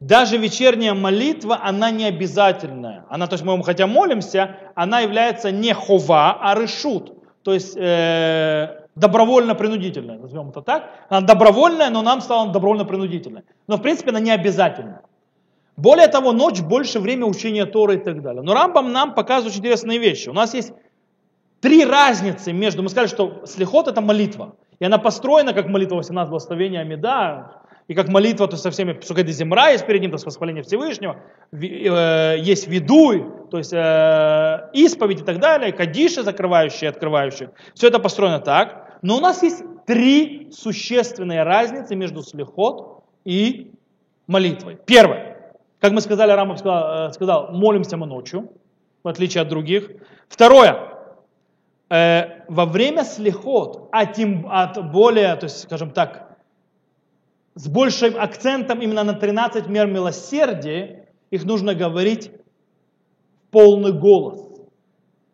[0.00, 3.06] Даже вечерняя молитва, она не обязательная.
[3.08, 7.14] Она, то есть мы хотя молимся, она является не хова, а решут.
[7.44, 10.90] То есть э, добровольно-принудительная, назовем это так.
[11.08, 13.44] Она добровольная, но нам стала добровольно-принудительной.
[13.68, 15.02] Но в принципе она не обязательная.
[15.76, 18.42] Более того, ночь больше время учения Торы и так далее.
[18.42, 20.28] Но Рамбам нам показывает очень интересные вещи.
[20.28, 20.72] У нас есть
[21.60, 22.82] три разницы между...
[22.82, 24.56] Мы сказали, что слихот это молитва.
[24.78, 29.30] И она построена как молитва 18 благословения Амида, и как молитва, то со всеми, Сукеди
[29.30, 31.20] Земра есть перед ним, то есть восхваление Всевышнего,
[31.52, 37.50] э, есть видуй, то есть э, исповедь и так далее, кадиши закрывающие, открывающие.
[37.74, 38.98] Все это построено так.
[39.02, 43.70] Но у нас есть три существенные разницы между слихот и
[44.26, 44.78] молитвой.
[44.84, 45.54] Первое.
[45.78, 48.50] Как мы сказали, Рамов сказал, э, сказал, молимся мы ночью,
[49.04, 49.90] в отличие от других.
[50.28, 50.95] Второе.
[51.88, 56.36] Э, во время слихот, а тем от более, то есть, скажем так,
[57.54, 62.32] с большим акцентом именно на 13 мер милосердия, их нужно говорить
[63.50, 64.40] полный голос,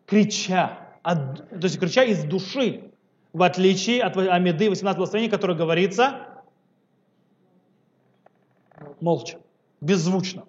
[0.05, 2.91] крича, от, то есть крича из души,
[3.33, 6.27] в отличие от Амиды 18 благословений, которое говорится
[9.01, 9.39] молча,
[9.81, 10.45] беззвучно.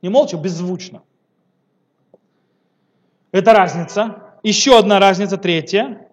[0.00, 1.02] Не молча, беззвучно.
[3.32, 4.29] Это разница.
[4.42, 6.08] Еще одна разница, третья.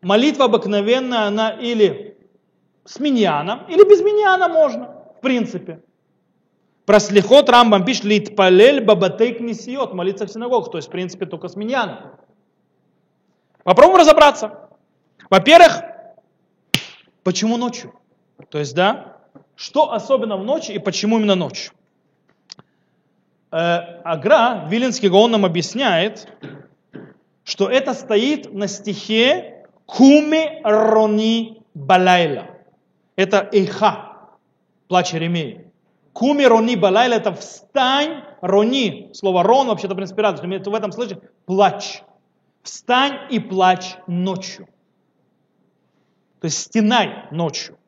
[0.00, 2.16] Молитва обыкновенная, она или
[2.84, 5.82] с миньяном, или без миньяна можно, в принципе.
[6.86, 11.48] Про слихот Рамбам пишет, литпалель бабатейк несиот, молиться в синагогах, то есть, в принципе, только
[11.48, 11.98] с миньяном.
[13.62, 14.70] Попробуем разобраться.
[15.28, 15.82] Во-первых,
[17.24, 17.92] почему ночью?
[18.48, 19.18] То есть, да,
[19.54, 21.72] что особенно в ночи и почему именно ночью?
[23.50, 26.28] Э, Агра, Вилинский Гаон нам объясняет,
[27.44, 32.46] что это стоит на стихе Куми Рони Балайла.
[33.16, 34.16] Это Эйха,
[34.86, 35.70] плач Еремеи.
[36.12, 40.22] Куми Рони Балайла это встань, Рони, слово Рон вообще-то принципе
[40.70, 42.02] в этом случае плач.
[42.62, 44.66] Встань и плачь ночью.
[46.40, 47.78] То есть стенай ночью.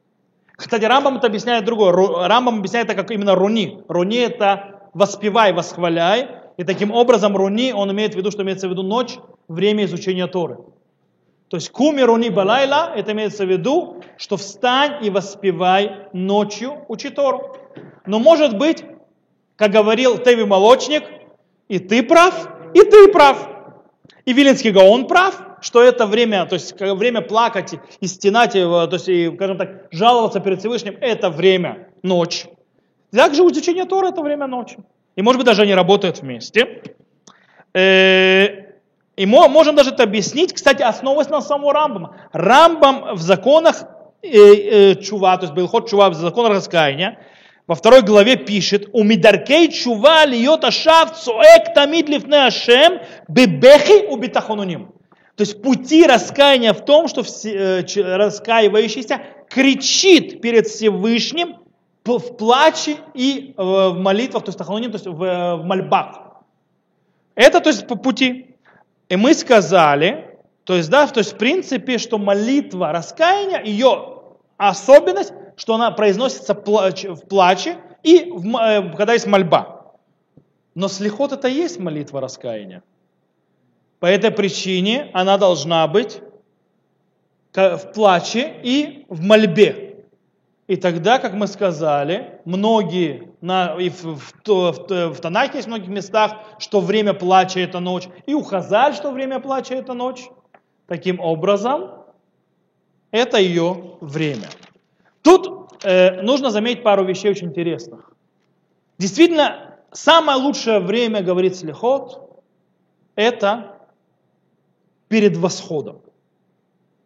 [0.56, 1.92] Кстати, Рамбам это объясняет другое.
[1.92, 3.82] Рамбам объясняет это как именно руни.
[3.88, 6.28] Руни это воспевай, восхваляй.
[6.56, 9.18] И таким образом руни, он имеет в виду, что имеется в виду ночь,
[9.48, 10.58] время изучения Торы.
[11.48, 17.08] То есть куми руни балайла, это имеется в виду, что встань и воспевай ночью, учи
[17.10, 17.56] Тору.
[18.06, 18.84] Но может быть,
[19.56, 21.02] как говорил Теви Молочник,
[21.68, 23.48] и ты прав, и ты прав.
[24.24, 29.08] И Виленский Гаон прав, что это время, то есть время плакать и стенать, то есть,
[29.08, 32.46] и, скажем так, жаловаться перед Всевышним, это время ночь.
[33.12, 34.78] Также изучение Тора это время ночи.
[35.16, 36.82] И может быть даже они работают вместе.
[37.74, 38.70] Э,
[39.16, 42.16] и мы можем даже это объяснить, кстати, основываясь на самого Рамбама.
[42.32, 43.84] Рамбам в законах
[44.22, 47.18] э, э, чува, то есть Белхот чува в законах раскаяния,
[47.66, 54.16] во второй главе пишет, у мидаркей чува льет ашав цоэк тамид лифне ашем бебехи у
[54.16, 54.92] битахонуним.
[55.36, 61.56] То есть пути раскаяния в том, что раскаивающийся кричит перед Всевышним
[62.18, 66.42] в плаче и э, в молитвах, то есть тахануним, то есть в, э, в мольбах.
[67.34, 68.56] Это то есть по пути.
[69.08, 74.22] И мы сказали, то есть, да, то есть в принципе, что молитва раскаяния, ее
[74.56, 79.94] особенность, что она произносится в плаче и в, когда есть мольба.
[80.74, 82.82] Но слихот это есть молитва раскаяния.
[83.98, 86.20] По этой причине она должна быть
[87.54, 89.89] в плаче и в мольбе.
[90.70, 95.68] И тогда, как мы сказали, многие, на, и в, в, в, в Танахе есть в
[95.68, 100.30] многих местах, что время плача это ночь, и у Хазаль, что время плача это ночь.
[100.86, 101.90] Таким образом,
[103.10, 104.46] это ее время.
[105.22, 108.12] Тут э, нужно заметить пару вещей очень интересных.
[108.96, 112.42] Действительно, самое лучшее время, говорит Слихот,
[113.16, 113.76] это
[115.08, 116.00] перед восходом.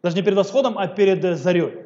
[0.03, 1.84] Даже не перед восходом, а перед зарей.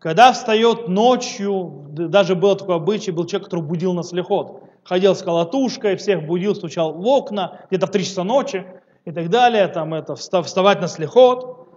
[0.00, 4.62] Когда встает ночью, даже было такое обычай, был человек, который будил на слехот.
[4.82, 8.66] Ходил с колотушкой, всех будил, стучал в окна, где-то в 3 часа ночи
[9.04, 11.68] и так далее, там это, вставать на слехот.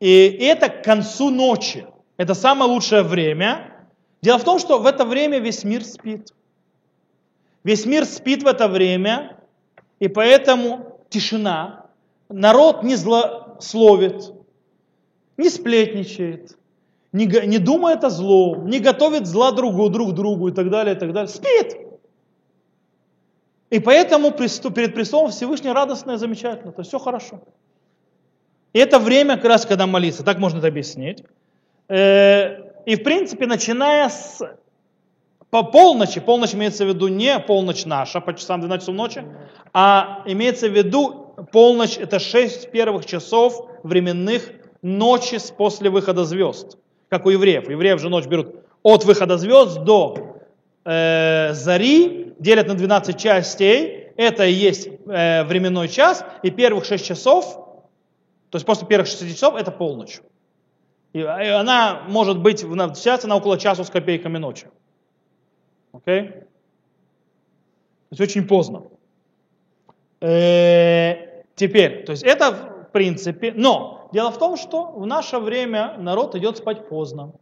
[0.00, 1.86] И это к концу ночи.
[2.16, 3.72] Это самое лучшее время.
[4.22, 6.34] Дело в том, что в это время весь мир спит.
[7.62, 9.36] Весь мир спит в это время,
[10.00, 11.86] и поэтому тишина,
[12.28, 14.32] народ не злословит,
[15.36, 16.57] не сплетничает,
[17.26, 20.98] не, не думает о злом, не готовит зла другу, друг другу и так далее, и
[20.98, 21.28] так далее.
[21.28, 21.76] Спит.
[23.70, 26.72] И поэтому перед престолом Всевышний радостно и замечательно.
[26.72, 27.40] То есть все хорошо.
[28.72, 31.24] И это время, как раз когда молиться, так можно это объяснить.
[31.88, 34.40] Э, и в принципе, начиная с
[35.50, 39.24] по полночи, полночь имеется в виду не полночь наша, по часам 12 часов ночи,
[39.72, 44.50] а имеется в виду полночь это 6 первых часов временных
[44.82, 46.77] ночи после выхода звезд,
[47.08, 47.68] как у евреев.
[47.68, 50.38] Евреев же ночь берут от выхода звезд до
[50.84, 57.04] э, зари делят на 12 частей, это и есть э, временной час, и первых 6
[57.04, 57.54] часов,
[58.50, 60.20] то есть после первых 6 часов это полночь.
[61.12, 64.68] И, и она может быть, начаться на около часу с копейками ночи.
[65.92, 66.20] Окей?
[66.20, 66.30] Okay?
[68.10, 68.84] То есть очень поздно.
[70.20, 72.52] Э, теперь, то есть это
[72.88, 77.32] в принципе, но дело в том, что в наше время народ идет спать поздно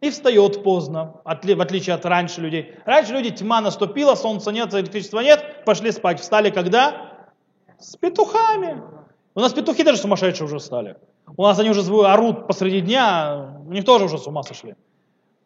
[0.00, 2.74] и встает поздно, в отличие от раньше людей.
[2.84, 6.20] Раньше люди, тьма наступила, солнца нет, электричества нет, пошли спать.
[6.20, 7.12] Встали когда?
[7.78, 8.82] С петухами.
[9.34, 10.96] У нас петухи даже сумасшедшие уже стали.
[11.36, 14.74] У нас они уже орут посреди дня, у них тоже уже с ума сошли.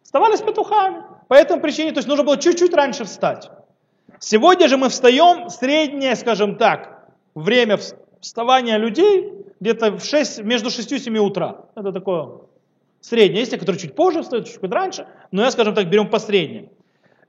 [0.03, 1.05] Вставали с петухами.
[1.29, 3.51] По этой причине, то есть нужно было чуть-чуть раньше встать.
[4.19, 7.79] Сегодня же мы встаем, среднее, скажем так, время
[8.21, 11.67] вставания людей где-то в 6, между 6 и 7 утра.
[11.75, 12.29] Это такое
[13.01, 13.41] среднее.
[13.41, 16.71] Есть те, которые чуть позже встают, чуть раньше, но я, скажем так, берем по среднему.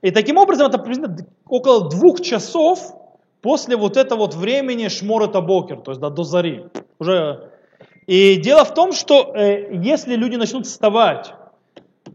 [0.01, 1.17] И таким образом это примерно
[1.47, 2.93] около двух часов
[3.41, 6.65] после вот этого вот времени шмор это бокер, то есть да, до зари.
[6.99, 7.51] Уже.
[8.07, 11.33] И дело в том, что э, если люди начнут вставать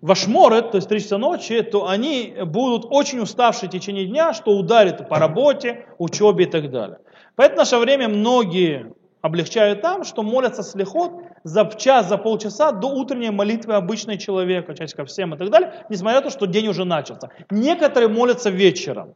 [0.01, 4.57] вашморет, то есть 3 часа ночи, то они будут очень уставшие в течение дня, что
[4.57, 6.99] ударит по работе, учебе и так далее.
[7.37, 11.13] Поэтому в наше время многие облегчают там, что молятся слихот
[11.45, 15.87] за час, за полчаса до утренней молитвы обычной человека, часть ко всем и так далее,
[15.89, 17.31] несмотря на то, что день уже начался.
[17.51, 19.15] Некоторые молятся вечером.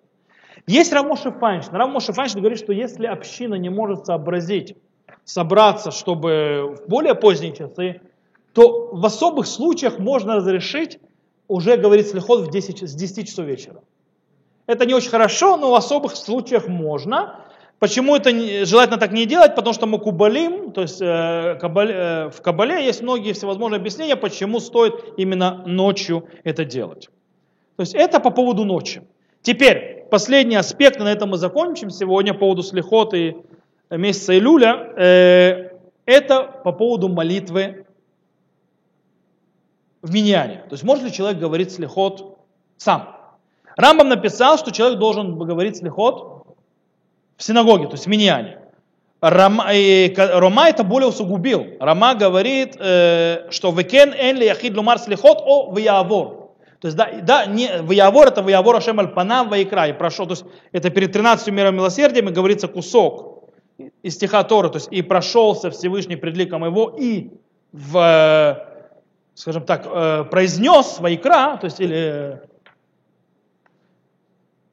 [0.66, 1.76] Есть Рамоши Файнштейн.
[1.76, 4.76] Рамоши Файнштейн говорит, что если община не может сообразить,
[5.24, 8.00] собраться, чтобы в более поздние часы,
[8.54, 10.98] то в особых случаях можно разрешить
[11.48, 13.82] уже говорить слихот в 10, с 10 часов вечера.
[14.66, 17.44] Это не очень хорошо, но в особых случаях можно.
[17.78, 18.30] Почему это
[18.66, 19.54] желательно так не делать?
[19.54, 24.16] Потому что мы кубалим, то есть э, кабале, э, в кабале есть многие всевозможные объяснения,
[24.16, 27.08] почему стоит именно ночью это делать.
[27.76, 29.02] То есть это по поводу ночи.
[29.42, 33.36] Теперь, последний аспект, на этом мы закончим сегодня по поводу слихот и
[33.90, 34.92] месяца Илюля.
[34.96, 35.70] Э,
[36.04, 37.86] это по поводу молитвы
[40.02, 40.64] в миньяне.
[40.68, 42.38] То есть может ли человек говорить слихот
[42.76, 43.14] сам?
[43.76, 46.37] Рамбам написал, что человек должен говорить слихот
[47.38, 48.58] в синагоге, то есть в миньяне.
[49.20, 51.66] Рома, и, Рома это более усугубил.
[51.80, 56.50] Рома говорит, э, что векен эн ли яхид лумар слихот о виявор.
[56.80, 59.88] То есть, да, да не, виявор это виявор ашем аль панам ваикра.
[59.88, 63.50] И прошел, то есть, это перед 13 миром милосердия говорится кусок
[64.02, 64.68] из стиха Тора.
[64.68, 67.30] То есть, и прошелся Всевышний пред ликом его и
[67.72, 68.68] в
[69.38, 72.40] скажем так, э, произнес Вайкра, то есть, или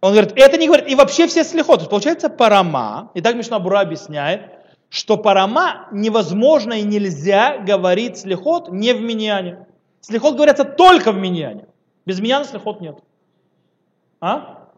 [0.05, 1.77] он говорит, это не говорит, и вообще все слихот.
[1.77, 4.51] То есть получается парама, и так Мишна Бура объясняет,
[4.89, 9.65] что парама невозможно и нельзя говорить слихот не в миньяне.
[10.01, 11.65] Слихот говорится только в миньяне.
[12.05, 12.99] Без миньяна слихот нет.
[14.21, 14.69] А?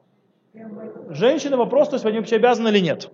[1.09, 3.11] Женщины вопрос, то есть они вообще обязаны или нет.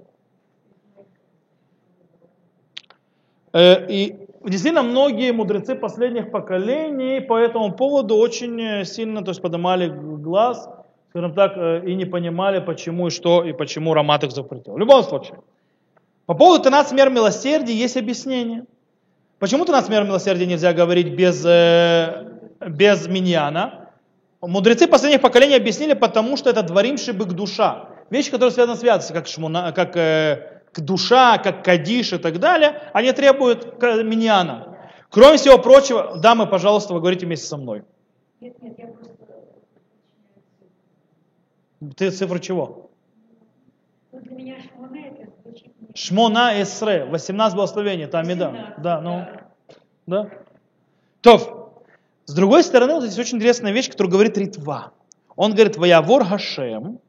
[3.53, 9.87] Э, и действительно многие мудрецы последних поколений по этому поводу очень сильно то есть, поднимали
[9.87, 10.69] глаз,
[11.13, 14.73] скажем так, э, и не понимали, почему и что, и почему Рамат их запретил.
[14.73, 15.37] В любом случае,
[16.25, 18.65] по поводу 13 мер милосердия есть объяснение.
[19.37, 22.25] Почему 13 мер милосердия нельзя говорить без, э,
[22.67, 23.91] без миньяна?
[24.41, 27.89] Мудрецы последних поколений объяснили, потому что это дворим шибык душа.
[28.09, 32.81] Вещи, которые связаны с святостью, как, шмуна, как к душа, как кадиш и так далее,
[32.91, 34.77] они требуют миньяна.
[35.09, 37.83] Кроме всего прочего, дамы, пожалуйста, вы говорите вместе со мной.
[38.41, 39.12] Нет, нет, я просто...
[41.95, 42.89] Ты цифру чего?
[45.95, 48.75] Шмона эсре, 18 благословений, там и да.
[48.77, 49.27] Да, ну,
[50.07, 50.29] да.
[51.21, 51.83] То,
[52.25, 54.91] с другой стороны, вот здесь очень интересная вещь, которую говорит Ритва.
[55.35, 56.99] Он говорит, Ваявор Хашем,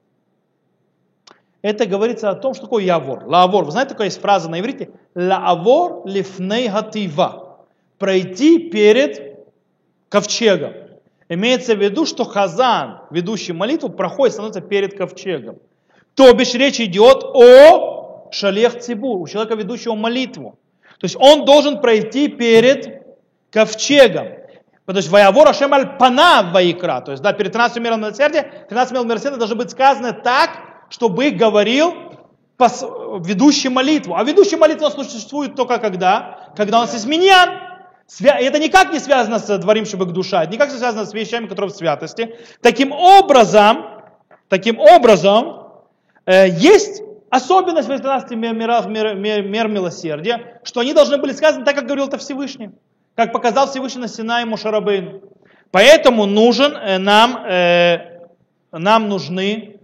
[1.64, 3.24] это говорится о том, что такое явор.
[3.24, 3.64] Лавор.
[3.64, 4.90] Вы знаете, такая есть фраза на иврите?
[5.14, 7.64] Лавор лифней гатива.
[7.96, 9.46] Пройти перед
[10.10, 10.74] ковчегом.
[11.28, 15.58] Имеется в виду, что хазан, ведущий молитву, проходит, становится перед ковчегом.
[16.14, 20.58] То бишь речь идет о шалех цибур, у человека, ведущего молитву.
[21.00, 23.02] То есть он должен пройти перед
[23.50, 24.28] ковчегом.
[24.84, 27.00] Потому что воявор Ашем пана ваикра.
[27.00, 30.50] То есть, да, перед 13 миром милосердия, 13 миром милосердия должно быть сказано так,
[30.90, 31.94] чтобы говорил
[33.20, 34.14] ведущий молитву.
[34.14, 36.50] А ведущий молитву существует только когда?
[36.54, 36.94] Когда у нас
[38.20, 38.36] миньян.
[38.38, 41.70] Это никак не связано с дворим шибык душа, это никак не связано с вещами, которые
[41.70, 42.36] в святости.
[42.60, 43.84] Таким образом,
[44.48, 45.72] таким образом,
[46.26, 51.64] э, есть особенность в 18 мирах мер, мер, мер милосердия, что они должны были сказаны
[51.64, 52.70] так, как говорил это Всевышний,
[53.14, 55.20] как показал Всевышний на Синае Мушарабейну.
[55.70, 58.14] Поэтому нужен э, нам э,
[58.78, 59.80] нам нужны,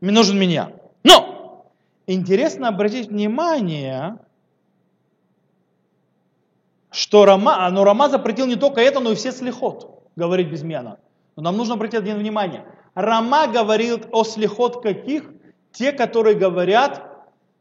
[0.00, 0.72] нужен меня.
[1.04, 1.66] Но
[2.06, 4.18] интересно обратить внимание,
[6.90, 10.62] что Рама, а, но Рама запретил не только это, но и все слихот, говорить без
[10.62, 10.98] мена.
[11.36, 12.64] Но нам нужно обратить один внимание.
[12.94, 15.30] Рама говорил о слихот каких?
[15.72, 17.02] Те, которые говорят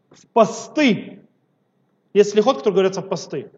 [0.10, 1.22] в посты.
[2.14, 3.52] Есть слихот, которые говорятся в посты.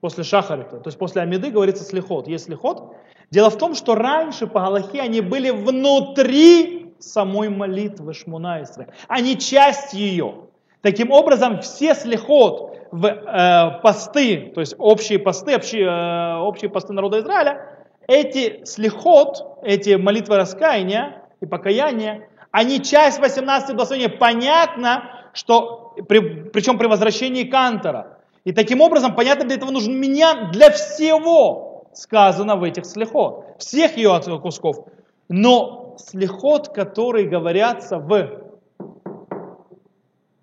[0.00, 0.78] После шахарита.
[0.78, 2.28] То есть после Амиды говорится слихот.
[2.28, 2.94] Есть слихот.
[3.30, 8.88] Дело в том, что раньше по Галахе они были внутри самой молитвы Шмунайсры.
[9.08, 10.46] Они часть ее.
[10.80, 16.92] Таким образом, все слихот в э, посты, то есть общие посты, общие, э, общие посты
[16.92, 24.10] народа Израиля, эти слихот, эти молитвы раскаяния и покаяния, они часть 18 благословения.
[24.10, 26.18] Понятно, что при,
[26.50, 28.18] причем при возвращении Кантора.
[28.44, 33.56] И таким образом, понятно, для этого нужен меня для всего сказано в этих слихот.
[33.58, 34.84] Всех ее кусков.
[35.28, 38.51] Но слихот, которые говорятся в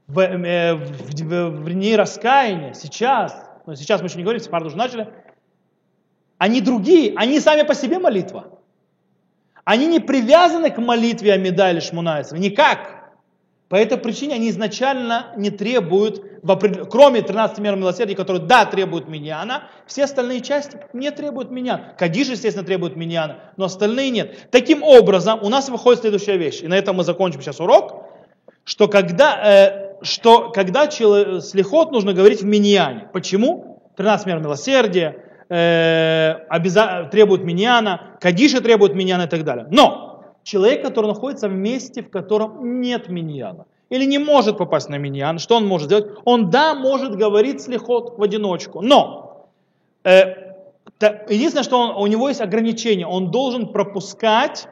[0.10, 4.66] в, э, в, в, в дни раскаяния, сейчас, но сейчас мы еще не говорим, Сефард
[4.66, 5.08] уже начали,
[6.38, 8.60] они другие, они сами по себе молитва.
[9.66, 13.12] Они не привязаны к молитве Амида или Шмунайса, никак.
[13.68, 16.24] По этой причине они изначально не требуют,
[16.90, 21.94] кроме 13 мер милосердия, которые, да, требуют миньяна, все остальные части не требуют миньяна.
[22.00, 24.50] Кадиш, естественно, требует миньяна, но остальные нет.
[24.50, 28.06] Таким образом, у нас выходит следующая вещь, и на этом мы закончим сейчас урок,
[28.64, 33.10] что когда, э, что когда человек, слихот нужно говорить в миньяне.
[33.14, 33.82] Почему?
[33.96, 39.68] 13 мер милосердия, э, обяза- требует миньяна, кадиша требует миньяна и так далее.
[39.70, 44.98] Но человек, который находится в месте, в котором нет миньяна, или не может попасть на
[44.98, 46.08] миньян, что он может сделать?
[46.24, 49.48] Он, да, может говорить слихот в одиночку, но
[50.04, 50.54] э,
[50.98, 54.68] та, единственное, что он, у него есть ограничение, он должен пропускать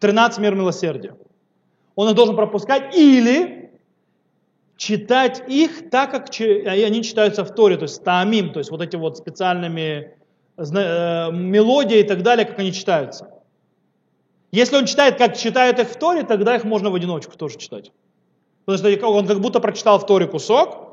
[0.00, 1.14] 13 мер милосердия.
[1.94, 3.61] Он их должен пропускать или
[4.76, 8.96] читать их так, как они читаются в Торе, то есть таамим, то есть вот эти
[8.96, 10.16] вот специальными
[10.56, 13.30] э, мелодии и так далее, как они читаются.
[14.50, 17.92] Если он читает, как читают их в Торе, тогда их можно в одиночку тоже читать.
[18.64, 20.92] Потому что он как будто прочитал в Торе кусок,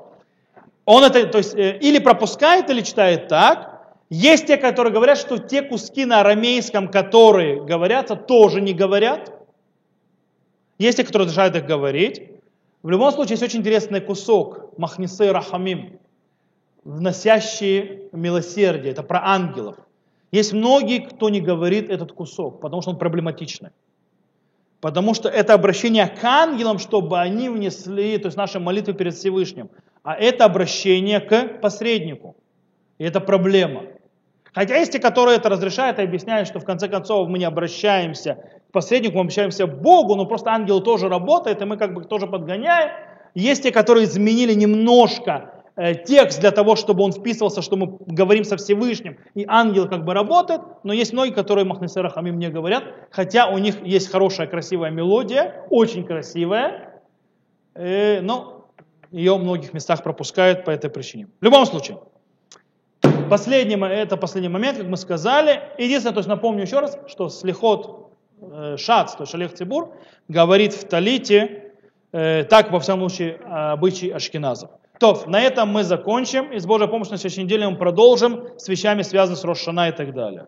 [0.86, 3.96] он это, то есть, э, или пропускает, или читает так.
[4.10, 9.32] Есть те, которые говорят, что те куски на арамейском, которые говорятся, тоже не говорят.
[10.80, 12.39] Есть те, которые разрешают их говорить.
[12.82, 16.00] В любом случае, есть очень интересный кусок Махнисы Рахамим,
[16.86, 18.94] вносящий милосердие.
[18.94, 19.76] Это про ангелов.
[20.32, 23.72] Есть многие, кто не говорит этот кусок, потому что он проблематичный.
[24.80, 29.70] Потому что это обращение к ангелам, чтобы они внесли, то есть наши молитвы перед Всевышним.
[30.04, 32.38] А это обращение к посреднику.
[32.98, 33.84] И это проблема.
[34.54, 38.59] Хотя есть те, которые это разрешают и объясняют, что в конце концов мы не обращаемся
[38.70, 42.04] к посреднику, мы обращаемся к Богу, но просто ангел тоже работает, и мы как бы
[42.04, 42.92] тоже подгоняем.
[43.34, 48.44] Есть те, которые изменили немножко э, текст для того, чтобы он вписывался, что мы говорим
[48.44, 52.84] со Всевышним, и ангел как бы работает, но есть многие, которые Махнесера Хамим не говорят,
[53.10, 57.02] хотя у них есть хорошая, красивая мелодия, очень красивая,
[57.74, 58.68] э, но
[59.12, 61.28] ее в многих местах пропускают по этой причине.
[61.42, 61.98] В любом случае,
[63.30, 65.62] Последний, это последний момент, как мы сказали.
[65.78, 68.09] Единственное, то есть напомню еще раз, что слихот
[68.78, 69.94] шац, то есть шалех цибур,
[70.28, 71.74] говорит в талите,
[72.12, 74.70] э, так во всяком случае обычай ашкеназов.
[75.00, 78.68] То, на этом мы закончим, и с Божьей помощью на следующей неделе мы продолжим с
[78.68, 80.46] вещами, связанными с Рошана и так далее.